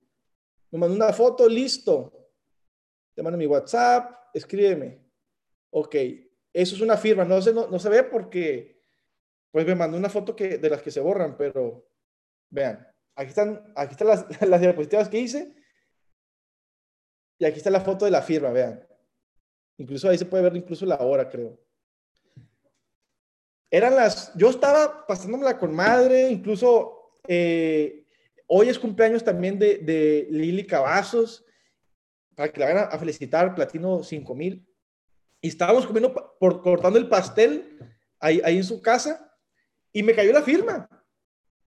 Me 0.70 0.78
mandó 0.78 0.96
una 0.96 1.14
foto, 1.14 1.50
listo. 1.50 2.30
Te 3.16 3.24
mando 3.24 3.40
mi 3.40 3.48
WhatsApp, 3.48 4.30
escríbeme. 4.36 5.04
Ok, 5.72 5.96
eso 6.54 6.76
es 6.76 6.82
una 6.82 6.98
firma. 6.98 7.26
No 7.26 7.42
se, 7.42 7.54
no 7.54 7.80
se 7.80 7.90
ve 7.90 8.04
porque 8.04 8.80
pues 9.52 9.66
me 9.66 9.76
mandó 9.76 9.98
una 9.98 10.10
foto 10.10 10.36
que, 10.36 10.58
de 10.58 10.70
las 10.70 10.82
que 10.82 10.92
se 10.92 11.00
borran, 11.00 11.36
pero 11.38 11.88
vean, 12.50 12.88
aquí 13.16 13.30
están, 13.30 13.72
aquí 13.76 13.92
están 13.92 14.08
las, 14.08 14.42
las 14.48 14.62
diapositivas 14.62 15.10
que 15.10 15.20
hice 15.20 15.56
y 17.38 17.46
aquí 17.46 17.58
está 17.58 17.70
la 17.70 17.82
foto 17.82 18.06
de 18.06 18.12
la 18.12 18.22
firma, 18.22 18.52
vean. 18.52 18.86
Incluso 19.78 20.10
ahí 20.10 20.18
se 20.18 20.26
puede 20.26 20.44
ver 20.44 20.56
incluso 20.58 20.86
la 20.86 20.98
hora, 20.98 21.30
creo. 21.30 21.58
Eran 23.72 23.96
las, 23.96 24.36
yo 24.36 24.50
estaba 24.50 25.06
pasándomela 25.08 25.58
con 25.58 25.74
madre, 25.74 26.30
incluso 26.30 27.20
eh, 27.28 28.06
hoy 28.48 28.68
es 28.68 28.78
cumpleaños 28.78 29.24
también 29.24 29.58
de, 29.58 29.78
de 29.78 30.28
Lili 30.32 30.66
Cavazos, 30.66 31.46
para 32.36 32.52
que 32.52 32.60
la 32.60 32.66
vayan 32.66 32.90
a 32.92 33.00
felicitar, 33.00 33.56
Platino 33.56 34.04
5000. 34.04 34.69
Y 35.42 35.48
estábamos 35.48 35.86
comiendo, 35.86 36.14
por, 36.40 36.62
cortando 36.62 37.00
el 37.00 37.08
pastel 37.08 37.78
ahí, 38.20 38.42
ahí 38.44 38.58
en 38.58 38.64
su 38.64 38.82
casa 38.82 39.34
y 39.94 40.04
me 40.04 40.14
cayó 40.14 40.34
la 40.34 40.42
firma. 40.42 40.88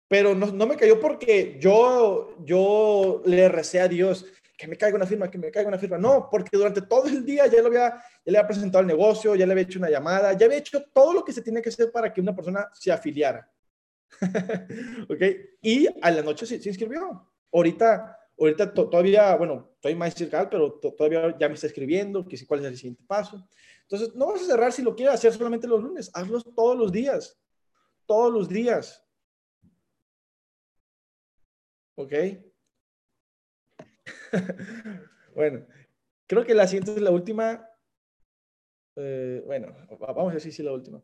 Pero 0.08 0.34
no, 0.34 0.46
no, 0.46 0.66
me 0.66 0.76
cayó 0.76 1.00
porque 1.00 1.58
yo, 1.60 2.36
yo 2.44 3.22
le 3.24 3.48
recé 3.48 3.80
a 3.80 3.88
Dios 3.88 4.24
que 4.56 4.68
me 4.68 4.76
caiga 4.76 4.96
una 4.96 5.06
firma, 5.06 5.30
que 5.30 5.38
me 5.38 5.50
caiga 5.50 5.68
una 5.68 5.78
firma. 5.78 5.98
No, 5.98 6.28
porque 6.30 6.56
durante 6.56 6.82
todo 6.82 7.08
el 7.08 7.24
día 7.24 7.46
ya, 7.46 7.60
lo 7.60 7.68
había, 7.68 7.90
ya 7.90 8.32
le 8.32 8.38
había 8.38 8.46
presentado 8.46 8.80
el 8.80 8.86
negocio, 8.86 9.34
ya 9.34 9.44
le 9.44 9.52
había 9.52 9.64
hecho 9.64 9.78
una 9.78 9.90
llamada, 9.90 10.32
ya 10.32 10.46
había 10.46 10.58
hecho 10.58 10.82
todo 10.92 11.12
lo 11.12 11.24
que 11.24 11.32
se 11.32 11.42
tiene 11.42 11.60
que 11.60 11.68
hacer 11.68 11.90
para 11.90 12.12
que 12.12 12.20
una 12.20 12.34
persona 12.34 12.68
se 12.72 12.90
afiliara. 12.90 13.50
¿Ok? 15.10 15.22
Y 15.60 15.88
a 16.00 16.10
la 16.10 16.22
noche 16.22 16.46
se, 16.46 16.60
se 16.62 16.68
inscribió. 16.68 17.28
Ahorita, 17.52 18.18
ahorita 18.38 18.72
todavía, 18.74 19.34
bueno, 19.36 19.70
estoy 19.74 19.94
más 19.94 20.14
cerca, 20.14 20.48
pero 20.48 20.72
todavía 20.72 21.36
ya 21.38 21.48
me 21.48 21.54
está 21.54 21.66
escribiendo, 21.66 22.26
que 22.26 22.46
cuál 22.46 22.60
es 22.60 22.66
el 22.66 22.76
siguiente 22.76 23.04
paso. 23.06 23.48
Entonces, 23.82 24.14
no 24.14 24.26
vas 24.26 24.42
a 24.42 24.46
cerrar 24.46 24.72
si 24.72 24.82
lo 24.82 24.94
quieres 24.94 25.14
hacer 25.14 25.32
solamente 25.32 25.66
los 25.66 25.82
lunes, 25.82 26.10
hazlos 26.14 26.44
todos 26.54 26.76
los 26.76 26.92
días 26.92 27.38
todos 28.06 28.32
los 28.32 28.48
días. 28.48 29.04
¿Ok? 31.96 32.12
bueno, 35.34 35.66
creo 36.26 36.44
que 36.44 36.54
la 36.54 36.66
siguiente 36.66 36.94
es 36.94 37.00
la 37.02 37.10
última. 37.10 37.68
Eh, 38.96 39.42
bueno, 39.44 39.74
vamos 39.98 40.30
a 40.30 40.34
decir 40.34 40.52
si 40.52 40.62
la 40.62 40.72
última. 40.72 41.02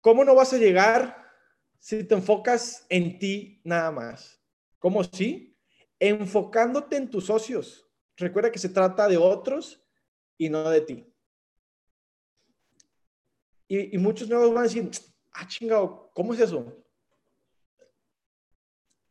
¿Cómo 0.00 0.24
no 0.24 0.34
vas 0.34 0.52
a 0.52 0.58
llegar 0.58 1.16
si 1.78 2.04
te 2.04 2.14
enfocas 2.14 2.86
en 2.88 3.18
ti 3.18 3.60
nada 3.64 3.90
más? 3.90 4.40
¿Cómo 4.78 5.04
sí? 5.04 5.55
Enfocándote 5.98 6.96
en 6.96 7.10
tus 7.10 7.26
socios. 7.26 7.88
recuerda 8.16 8.50
que 8.50 8.58
se 8.58 8.68
trata 8.68 9.08
de 9.08 9.16
otros 9.16 9.82
y 10.38 10.48
no 10.48 10.70
de 10.70 10.80
ti. 10.80 11.06
Y, 13.68 13.98
muchos 13.98 14.28
nuevos 14.28 14.50
van 14.50 14.58
a 14.58 14.62
decir, 14.62 14.88
ah, 15.32 15.46
chingado, 15.46 16.10
¿cómo 16.14 16.32
es 16.32 16.40
eso? 16.40 16.72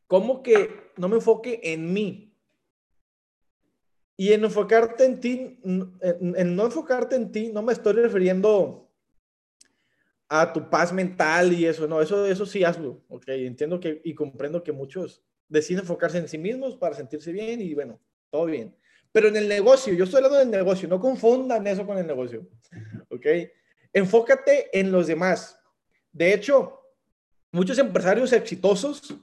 ¿Cómo 0.07 0.41
que 0.41 0.91
no 0.97 1.09
me 1.09 1.15
enfoque 1.15 1.59
en 1.63 1.91
mí? 1.91 2.33
Y 4.17 4.31
en 4.31 4.45
enfocarte 4.45 5.03
en 5.03 5.19
ti, 5.19 5.59
en, 5.63 6.55
no 6.55 6.65
enfocarte 6.65 7.15
en 7.15 7.31
ti, 7.31 7.51
no 7.51 7.61
me 7.61 7.73
estoy 7.73 7.93
refiriendo 7.93 8.89
a 10.29 10.53
tu 10.53 10.69
paz 10.69 10.93
mental 10.93 11.51
y 11.53 11.65
eso, 11.65 11.87
no, 11.87 12.01
eso, 12.01 12.25
eso 12.25 12.45
sí 12.45 12.63
hazlo, 12.63 13.03
ok, 13.09 13.27
entiendo 13.27 13.79
que 13.79 14.01
y 14.03 14.15
comprendo 14.15 14.63
que 14.63 14.71
muchos 14.71 15.23
deciden 15.47 15.81
enfocarse 15.81 16.17
en 16.17 16.27
sí 16.27 16.37
mismos 16.37 16.75
para 16.75 16.95
sentirse 16.95 17.31
bien 17.31 17.61
y 17.61 17.73
bueno, 17.73 17.99
todo 18.29 18.45
bien. 18.45 18.75
Pero 19.11 19.29
en 19.29 19.37
el 19.37 19.47
negocio, 19.47 19.93
yo 19.93 20.03
estoy 20.03 20.17
hablando 20.17 20.39
del 20.39 20.51
negocio, 20.51 20.87
no 20.87 20.99
confundan 20.99 21.65
eso 21.67 21.85
con 21.85 21.97
el 21.97 22.05
negocio, 22.05 22.47
ok. 23.09 23.25
Enfócate 23.93 24.77
en 24.77 24.91
los 24.91 25.07
demás. 25.07 25.57
De 26.11 26.33
hecho, 26.33 26.81
muchos 27.51 27.77
empresarios 27.77 28.33
exitosos, 28.33 29.15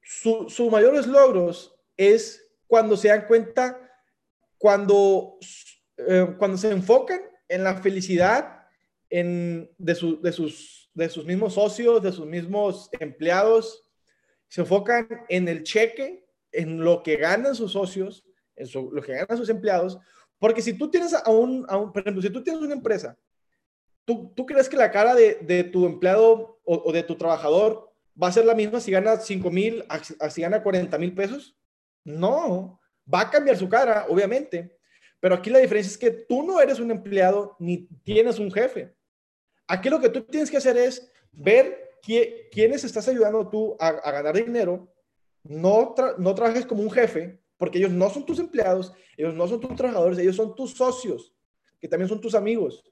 sus 0.00 0.70
mayores 0.70 1.06
logros 1.06 1.76
es 1.96 2.46
cuando 2.68 2.96
se 2.96 3.08
dan 3.08 3.26
cuenta, 3.26 3.80
cuando, 4.58 5.38
eh, 5.96 6.34
cuando 6.38 6.56
se 6.56 6.70
enfocan 6.70 7.20
en 7.48 7.64
la 7.64 7.74
felicidad 7.76 8.66
en, 9.10 9.70
de, 9.78 10.18
de, 10.22 10.32
sus, 10.32 10.90
de 10.94 11.08
sus 11.08 11.24
mismos 11.24 11.54
socios, 11.54 12.02
de 12.02 12.12
sus 12.12 12.26
mismos 12.26 12.88
empleados, 13.00 13.85
se 14.48 14.60
enfocan 14.62 15.08
en 15.28 15.48
el 15.48 15.62
cheque, 15.62 16.24
en 16.52 16.82
lo 16.82 17.02
que 17.02 17.16
ganan 17.16 17.54
sus 17.54 17.72
socios, 17.72 18.24
en 18.54 18.68
lo 18.92 19.02
que 19.02 19.12
ganan 19.12 19.36
sus 19.36 19.48
empleados, 19.48 19.98
porque 20.38 20.62
si 20.62 20.74
tú 20.74 20.90
tienes 20.90 21.14
a 21.14 21.30
un, 21.30 21.64
por 21.66 22.00
ejemplo, 22.00 22.22
si 22.22 22.30
tú 22.30 22.42
tienes 22.42 22.62
una 22.62 22.74
empresa, 22.74 23.16
¿tú, 24.04 24.32
tú 24.34 24.44
crees 24.44 24.68
que 24.68 24.76
la 24.76 24.90
cara 24.90 25.14
de, 25.14 25.38
de 25.42 25.64
tu 25.64 25.86
empleado 25.86 26.60
o, 26.64 26.92
de 26.92 27.02
tu 27.02 27.16
trabajador 27.16 27.92
va 28.20 28.28
a 28.28 28.32
ser 28.32 28.44
la 28.44 28.54
misma 28.54 28.80
si 28.80 28.90
gana 28.90 29.16
5 29.16 29.50
mil, 29.50 29.84
si 30.30 30.42
gana 30.42 30.62
40 30.62 30.98
mil 30.98 31.14
pesos? 31.14 31.56
No, 32.04 32.80
va 33.12 33.22
a 33.22 33.30
cambiar 33.30 33.56
su 33.56 33.68
cara, 33.68 34.06
obviamente. 34.08 34.76
Pero 35.20 35.34
aquí 35.34 35.50
la 35.50 35.58
diferencia 35.58 35.90
es 35.90 35.98
que 35.98 36.10
tú 36.10 36.42
no 36.42 36.60
eres 36.60 36.78
un 36.78 36.90
empleado 36.90 37.56
ni 37.58 37.88
tienes 38.04 38.38
un 38.38 38.52
jefe. 38.52 38.94
Aquí 39.66 39.88
lo 39.88 39.98
que 39.98 40.10
tú 40.10 40.22
tienes 40.22 40.50
que 40.50 40.58
hacer 40.58 40.76
es 40.76 41.10
ver 41.32 41.85
quiénes 42.02 42.84
estás 42.84 43.08
ayudando 43.08 43.48
tú 43.48 43.76
a, 43.78 43.88
a 43.88 44.10
ganar 44.12 44.36
dinero. 44.36 44.92
No, 45.42 45.94
no 46.18 46.34
trabajes 46.34 46.66
como 46.66 46.82
un 46.82 46.90
jefe, 46.90 47.40
porque 47.56 47.78
ellos 47.78 47.90
no 47.90 48.10
son 48.10 48.26
tus 48.26 48.38
empleados, 48.38 48.92
ellos 49.16 49.34
no 49.34 49.46
son 49.46 49.60
tus 49.60 49.74
trabajadores, 49.76 50.18
ellos 50.18 50.36
son 50.36 50.54
tus 50.54 50.72
socios, 50.72 51.34
que 51.80 51.88
también 51.88 52.08
son 52.08 52.20
tus 52.20 52.34
amigos. 52.34 52.84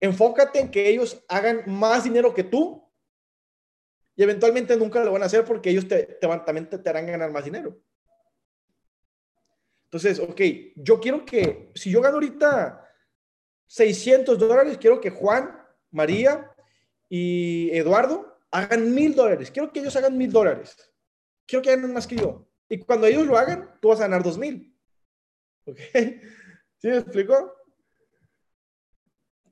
Enfócate 0.00 0.60
en 0.60 0.70
que 0.70 0.88
ellos 0.88 1.22
hagan 1.28 1.62
más 1.66 2.04
dinero 2.04 2.34
que 2.34 2.44
tú 2.44 2.86
y 4.14 4.22
eventualmente 4.22 4.76
nunca 4.76 5.04
lo 5.04 5.12
van 5.12 5.22
a 5.22 5.26
hacer 5.26 5.44
porque 5.44 5.70
ellos 5.70 5.86
te, 5.86 6.18
van, 6.26 6.44
también 6.44 6.68
te, 6.68 6.88
harán 6.88 7.06
ganar 7.06 7.30
más 7.30 7.44
dinero. 7.44 7.78
Entonces, 9.84 10.18
ok, 10.18 10.40
yo 10.76 10.98
quiero 11.00 11.24
que, 11.24 11.70
si 11.74 11.90
yo 11.90 12.00
gano 12.00 12.14
ahorita 12.14 12.82
600 13.66 14.38
dólares, 14.38 14.78
quiero 14.78 15.00
que 15.00 15.10
Juan, 15.10 15.62
María 15.90 16.50
y 17.08 17.70
Eduardo 17.72 18.38
hagan 18.50 18.94
mil 18.94 19.14
dólares. 19.14 19.50
Quiero 19.50 19.72
que 19.72 19.80
ellos 19.80 19.96
hagan 19.96 20.16
mil 20.16 20.30
dólares. 20.30 20.76
Quiero 21.46 21.62
que 21.62 21.70
hagan 21.70 21.92
más 21.92 22.06
que 22.06 22.16
yo. 22.16 22.48
Y 22.68 22.78
cuando 22.78 23.06
ellos 23.06 23.26
lo 23.26 23.36
hagan, 23.36 23.78
tú 23.80 23.88
vas 23.88 24.00
a 24.00 24.04
ganar 24.04 24.22
dos 24.22 24.38
mil. 24.38 24.76
¿Ok? 25.66 25.78
¿Sí 26.78 26.88
me 26.88 26.98
explico? 26.98 27.54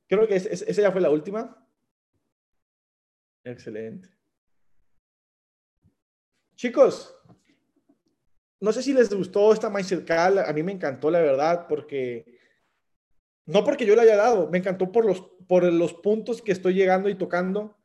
Creo 0.07 0.27
que 0.29 0.37
esa 0.37 0.83
ya 0.83 0.93
fue 0.93 1.01
la 1.01 1.11
última. 1.11 1.67
Excelente. 3.45 4.09
Chicos, 6.57 7.14
no 8.61 8.73
sé 8.73 8.83
si 8.83 8.93
les 8.93 9.12
gustó 9.12 9.53
esta 9.53 9.69
Mindset 9.69 10.07
Call. 10.07 10.38
A 10.38 10.53
mí 10.53 10.62
me 10.62 10.73
encantó, 10.73 11.11
la 11.11 11.21
verdad, 11.21 11.67
porque 11.69 12.38
no 13.47 13.65
porque 13.65 13.85
yo 13.85 13.95
la 13.95 14.03
haya 14.03 14.17
dado, 14.17 14.49
me 14.51 14.59
encantó 14.59 14.91
por 14.91 15.05
los, 15.05 15.21
por 15.47 15.65
los 15.65 15.95
puntos 15.95 16.41
que 16.41 16.53
estoy 16.53 16.75
llegando 16.75 17.09
y 17.09 17.15
tocando. 17.15 17.77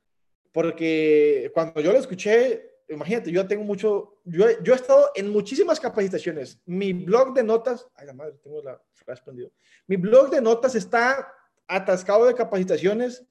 Porque 0.52 1.52
cuando 1.54 1.82
yo 1.82 1.92
lo 1.92 2.00
escuché, 2.00 2.84
imagínate, 2.88 3.32
yo 3.32 3.48
tengo 3.48 3.64
mucho, 3.64 4.20
yo, 4.24 4.48
yo 4.64 4.74
he 4.74 4.76
estado 4.76 5.12
en 5.16 5.30
muchísimas 5.30 5.80
capacitaciones. 5.80 6.60
Mi 6.66 6.94
blog 6.94 7.34
de 7.34 7.44
notas, 7.44 7.86
ay 7.96 8.08
la 8.08 8.14
madre, 8.14 8.36
tengo 8.42 8.64
la 8.64 8.82
frase 8.94 9.22
prendido. 9.24 9.52
Mi 9.86 9.98
blog 9.98 10.30
de 10.30 10.42
notas 10.42 10.76
está 10.76 11.32
atascado 11.68 12.26
de 12.26 12.34
capacitaciones, 12.34 13.24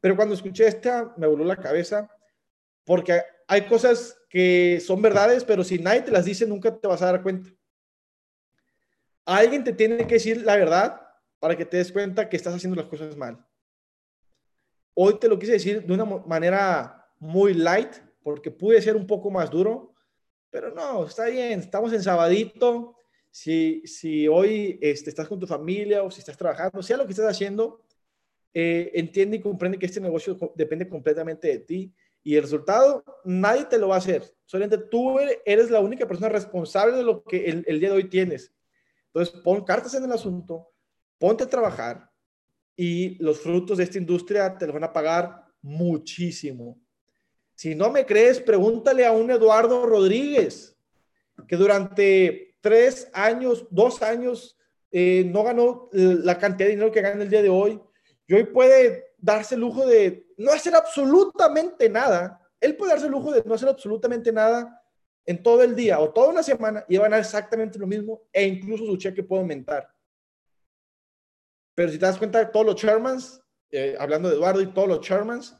pero 0.00 0.16
cuando 0.16 0.34
escuché 0.34 0.66
esta 0.66 1.12
me 1.16 1.26
voló 1.26 1.44
la 1.44 1.56
cabeza 1.56 2.08
porque 2.84 3.22
hay 3.48 3.66
cosas 3.66 4.16
que 4.28 4.80
son 4.84 5.02
verdades, 5.02 5.44
pero 5.44 5.64
si 5.64 5.78
nadie 5.78 6.02
te 6.02 6.12
las 6.12 6.24
dice 6.24 6.46
nunca 6.46 6.76
te 6.76 6.86
vas 6.86 7.02
a 7.02 7.06
dar 7.06 7.22
cuenta. 7.22 7.50
Alguien 9.24 9.64
te 9.64 9.72
tiene 9.72 10.06
que 10.06 10.14
decir 10.14 10.42
la 10.44 10.56
verdad 10.56 11.09
para 11.40 11.56
que 11.56 11.64
te 11.64 11.78
des 11.78 11.90
cuenta 11.90 12.28
que 12.28 12.36
estás 12.36 12.54
haciendo 12.54 12.76
las 12.76 12.88
cosas 12.88 13.16
mal. 13.16 13.44
Hoy 14.94 15.18
te 15.18 15.28
lo 15.28 15.38
quise 15.38 15.52
decir 15.52 15.84
de 15.84 15.92
una 15.92 16.04
manera 16.04 17.10
muy 17.18 17.54
light, 17.54 17.94
porque 18.22 18.50
pude 18.50 18.80
ser 18.82 18.94
un 18.94 19.06
poco 19.06 19.30
más 19.30 19.50
duro, 19.50 19.94
pero 20.50 20.72
no, 20.72 21.06
está 21.06 21.26
bien, 21.26 21.60
estamos 21.60 21.92
en 21.92 22.02
sabadito. 22.02 22.96
Si, 23.30 23.82
si 23.86 24.28
hoy 24.28 24.78
este, 24.82 25.10
estás 25.10 25.28
con 25.28 25.38
tu 25.38 25.46
familia 25.46 26.02
o 26.02 26.10
si 26.10 26.20
estás 26.20 26.36
trabajando, 26.36 26.82
sea 26.82 26.96
lo 26.96 27.06
que 27.06 27.12
estés 27.12 27.26
haciendo, 27.26 27.82
eh, 28.52 28.90
entiende 28.94 29.36
y 29.36 29.40
comprende 29.40 29.78
que 29.78 29.86
este 29.86 30.00
negocio 30.00 30.36
depende 30.56 30.88
completamente 30.88 31.48
de 31.48 31.58
ti 31.60 31.94
y 32.22 32.34
el 32.34 32.42
resultado 32.42 33.04
nadie 33.24 33.64
te 33.64 33.78
lo 33.78 33.88
va 33.88 33.94
a 33.94 33.98
hacer. 33.98 34.24
Solamente 34.44 34.84
tú 34.90 35.18
eres 35.18 35.70
la 35.70 35.80
única 35.80 36.06
persona 36.06 36.28
responsable 36.28 36.96
de 36.96 37.04
lo 37.04 37.22
que 37.22 37.46
el, 37.46 37.64
el 37.66 37.80
día 37.80 37.90
de 37.90 37.96
hoy 37.96 38.10
tienes. 38.10 38.52
Entonces, 39.06 39.40
pon 39.42 39.64
cartas 39.64 39.94
en 39.94 40.04
el 40.04 40.12
asunto, 40.12 40.72
ponte 41.20 41.44
a 41.44 41.48
trabajar 41.48 42.10
y 42.74 43.22
los 43.22 43.38
frutos 43.40 43.76
de 43.78 43.84
esta 43.84 43.98
industria 43.98 44.56
te 44.56 44.66
los 44.66 44.74
van 44.74 44.84
a 44.84 44.92
pagar 44.92 45.44
muchísimo. 45.60 46.80
Si 47.54 47.74
no 47.74 47.90
me 47.90 48.06
crees, 48.06 48.40
pregúntale 48.40 49.04
a 49.04 49.12
un 49.12 49.30
Eduardo 49.30 49.84
Rodríguez, 49.84 50.74
que 51.46 51.56
durante 51.56 52.56
tres 52.62 53.10
años, 53.12 53.66
dos 53.70 54.00
años, 54.00 54.56
eh, 54.90 55.24
no 55.26 55.44
ganó 55.44 55.90
la 55.92 56.38
cantidad 56.38 56.68
de 56.68 56.74
dinero 56.74 56.90
que 56.90 57.02
gana 57.02 57.22
el 57.22 57.28
día 57.28 57.42
de 57.42 57.50
hoy. 57.50 57.78
Y 58.26 58.32
hoy 58.34 58.44
puede 58.44 59.12
darse 59.18 59.56
el 59.56 59.60
lujo 59.60 59.86
de 59.86 60.26
no 60.38 60.50
hacer 60.50 60.74
absolutamente 60.74 61.90
nada. 61.90 62.40
Él 62.60 62.76
puede 62.76 62.92
darse 62.92 63.06
el 63.06 63.12
lujo 63.12 63.30
de 63.30 63.42
no 63.44 63.54
hacer 63.54 63.68
absolutamente 63.68 64.32
nada 64.32 64.82
en 65.26 65.42
todo 65.42 65.62
el 65.62 65.76
día 65.76 66.00
o 66.00 66.10
toda 66.10 66.30
una 66.30 66.42
semana 66.42 66.82
y 66.88 66.96
va 66.96 67.08
a 67.08 67.18
exactamente 67.18 67.78
lo 67.78 67.86
mismo 67.86 68.22
e 68.32 68.46
incluso 68.46 68.86
su 68.86 68.96
cheque 68.96 69.22
puede 69.22 69.42
aumentar. 69.42 69.86
Pero 71.80 71.90
si 71.90 71.98
te 71.98 72.04
das 72.04 72.18
cuenta, 72.18 72.52
todos 72.52 72.66
los 72.66 72.74
chairmans, 72.74 73.42
eh, 73.70 73.96
hablando 73.98 74.28
de 74.28 74.34
Eduardo 74.34 74.60
y 74.60 74.66
todos 74.74 74.86
los 74.86 75.00
chairmans, 75.00 75.56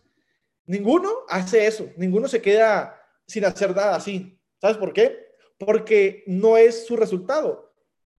Ninguno 0.67 1.11
hace 1.29 1.67
eso, 1.67 1.91
ninguno 1.97 2.29
se 2.29 2.43
queda 2.43 2.95
sin 3.27 3.45
hacer 3.47 3.75
nada 3.75 3.97
así. 3.97 4.39
¿Sabes 4.61 4.77
por 4.77 4.93
qué? 4.93 5.35
Porque 5.59 6.23
no 6.27 6.57
es 6.57 6.87
su 6.87 6.97
resultado, 6.97 7.75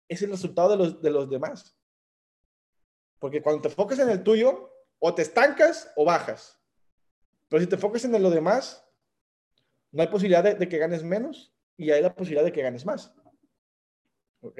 es 0.09 0.23
el 0.23 0.31
resultado 0.31 0.71
de 0.71 0.77
los, 0.77 1.03
de 1.03 1.11
los 1.11 1.29
demás. 1.29 1.79
Porque 3.21 3.43
cuando 3.43 3.63
te 3.63 3.69
enfocas 3.69 3.99
en 3.99 4.09
el 4.09 4.25
tuyo, 4.25 4.73
o 4.99 5.15
te 5.15 5.23
estancas 5.23 5.93
o 5.95 6.05
bajas. 6.05 6.59
Pero 7.49 7.61
si 7.61 7.69
te 7.69 7.75
enfocas 7.75 8.05
en 8.05 8.21
lo 8.21 8.31
demás, 8.31 8.85
no 9.93 10.03
hay 10.03 10.09
posibilidad 10.09 10.43
de, 10.43 10.69
que 10.69 10.79
ganes 10.79 11.05
menos 11.05 11.55
y 11.77 11.93
hay 11.93 12.03
la 12.03 12.17
posibilidad 12.17 12.45
de 12.45 12.53
que 12.53 12.63
ganes 12.63 12.85
más. 12.87 13.15
¿Ok? 14.41 14.59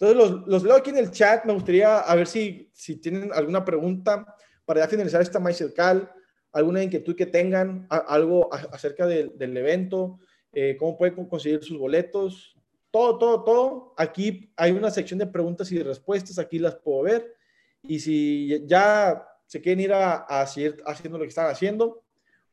Entonces 0.00 0.16
los, 0.16 0.46
los 0.46 0.62
leo 0.62 0.76
aquí 0.76 0.90
en 0.90 0.98
el 0.98 1.10
chat. 1.10 1.44
Me 1.44 1.52
gustaría 1.52 1.98
a 1.98 2.14
ver 2.14 2.28
si, 2.28 2.70
si 2.72 2.96
tienen 2.96 3.32
alguna 3.32 3.64
pregunta 3.64 4.36
para 4.64 4.80
ya 4.80 4.88
finalizar 4.88 5.20
esta 5.20 5.42
Call 5.74 6.08
alguna 6.52 6.82
inquietud 6.82 7.14
que 7.14 7.26
tengan, 7.26 7.86
algo 7.90 8.52
acerca 8.52 9.06
del, 9.06 9.56
evento, 9.56 10.18
eh, 10.52 10.76
cómo 10.78 10.96
pueden 10.96 11.26
conseguir 11.26 11.62
sus 11.62 11.78
boletos, 11.78 12.56
todo, 12.90 13.18
todo, 13.18 13.44
todo. 13.44 13.94
Aquí 13.96 14.52
hay 14.56 14.72
una 14.72 14.90
sección 14.90 15.18
de 15.18 15.26
preguntas 15.26 15.70
y 15.72 15.82
respuestas, 15.82 16.38
aquí 16.38 16.58
las 16.58 16.76
puedo 16.76 17.02
ver. 17.02 17.34
Y 17.82 18.00
si 18.00 18.64
ya 18.66 19.26
se 19.46 19.60
quieren 19.60 19.80
ir 19.80 19.92
a, 19.92 20.26
a 20.28 20.42
haciendo 20.42 21.18
lo 21.18 21.20
que 21.20 21.28
están 21.28 21.50
haciendo, 21.50 22.02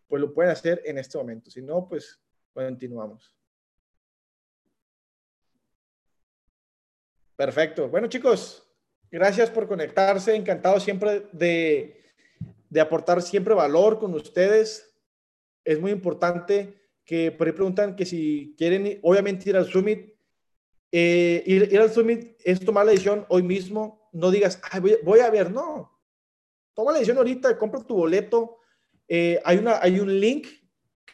pues 0.08 0.22
lo 0.22 0.34
pueden 0.34 0.52
hacer 0.52 0.82
en 0.86 0.98
este 0.98 1.18
momento. 1.18 1.50
Si 1.50 1.62
no, 1.62 1.88
pues 1.88 2.20
continuamos. 2.54 3.35
Perfecto. 7.36 7.90
Bueno, 7.90 8.08
chicos, 8.08 8.64
gracias 9.12 9.50
por 9.50 9.68
conectarse. 9.68 10.36
Encantado 10.36 10.80
siempre 10.80 11.28
de 11.32 12.06
de 12.70 12.82
aportar 12.82 13.22
siempre 13.22 13.54
valor 13.54 14.00
con 14.00 14.14
ustedes. 14.14 14.94
Es 15.64 15.80
muy 15.80 15.92
importante 15.92 16.78
que 17.06 17.32
por 17.32 17.48
ahí 17.48 17.54
preguntan 17.54 17.96
que 17.96 18.06
si 18.06 18.54
quieren, 18.58 19.00
obviamente, 19.02 19.50
ir 19.50 19.56
al 19.56 19.66
Summit. 19.66 20.14
eh, 20.92 21.42
ir, 21.46 21.80
al 21.80 21.92
Summit 21.92 22.38
es 22.44 22.60
tomar 22.60 22.86
la 22.86 22.92
decisión 22.92 23.26
hoy 23.30 23.44
mismo. 23.44 24.10
No 24.12 24.30
digas, 24.30 24.60
voy, 25.04 25.20
a 25.20 25.30
ver, 25.30 25.52
no. 25.52 25.92
Toma 26.74 26.92
la 26.92 27.00
decisión 27.00 27.18
ahorita, 27.18 27.58
compra 27.58 27.82
tu 27.82 27.96
boleto. 27.96 28.58
Eh, 29.08 29.42
hay, 29.46 29.58
una, 29.58 29.80
hay 29.82 30.00
un 30.02 30.20
link 30.20 30.48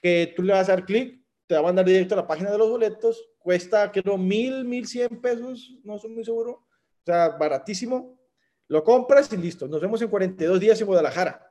que 0.01 0.33
tú 0.35 0.41
le 0.41 0.53
vas 0.53 0.67
a 0.67 0.75
dar 0.75 0.85
clic, 0.85 1.23
te 1.45 1.53
va 1.53 1.59
a 1.61 1.63
mandar 1.63 1.85
directo 1.85 2.15
a 2.15 2.17
la 2.17 2.27
página 2.27 2.49
de 2.51 2.57
los 2.57 2.69
boletos. 2.69 3.23
Cuesta, 3.43 3.91
creo, 3.91 4.17
mil, 4.17 4.63
mil 4.65 4.87
cien 4.87 5.19
pesos, 5.21 5.77
no 5.83 5.95
estoy 5.95 6.11
muy 6.11 6.23
seguro. 6.23 6.51
O 6.51 7.05
sea, 7.05 7.29
baratísimo. 7.29 8.19
Lo 8.67 8.83
compras 8.83 9.31
y 9.33 9.37
listo. 9.37 9.67
Nos 9.67 9.81
vemos 9.81 10.01
en 10.01 10.09
42 10.09 10.59
días 10.59 10.79
en 10.79 10.87
Guadalajara. 10.87 11.45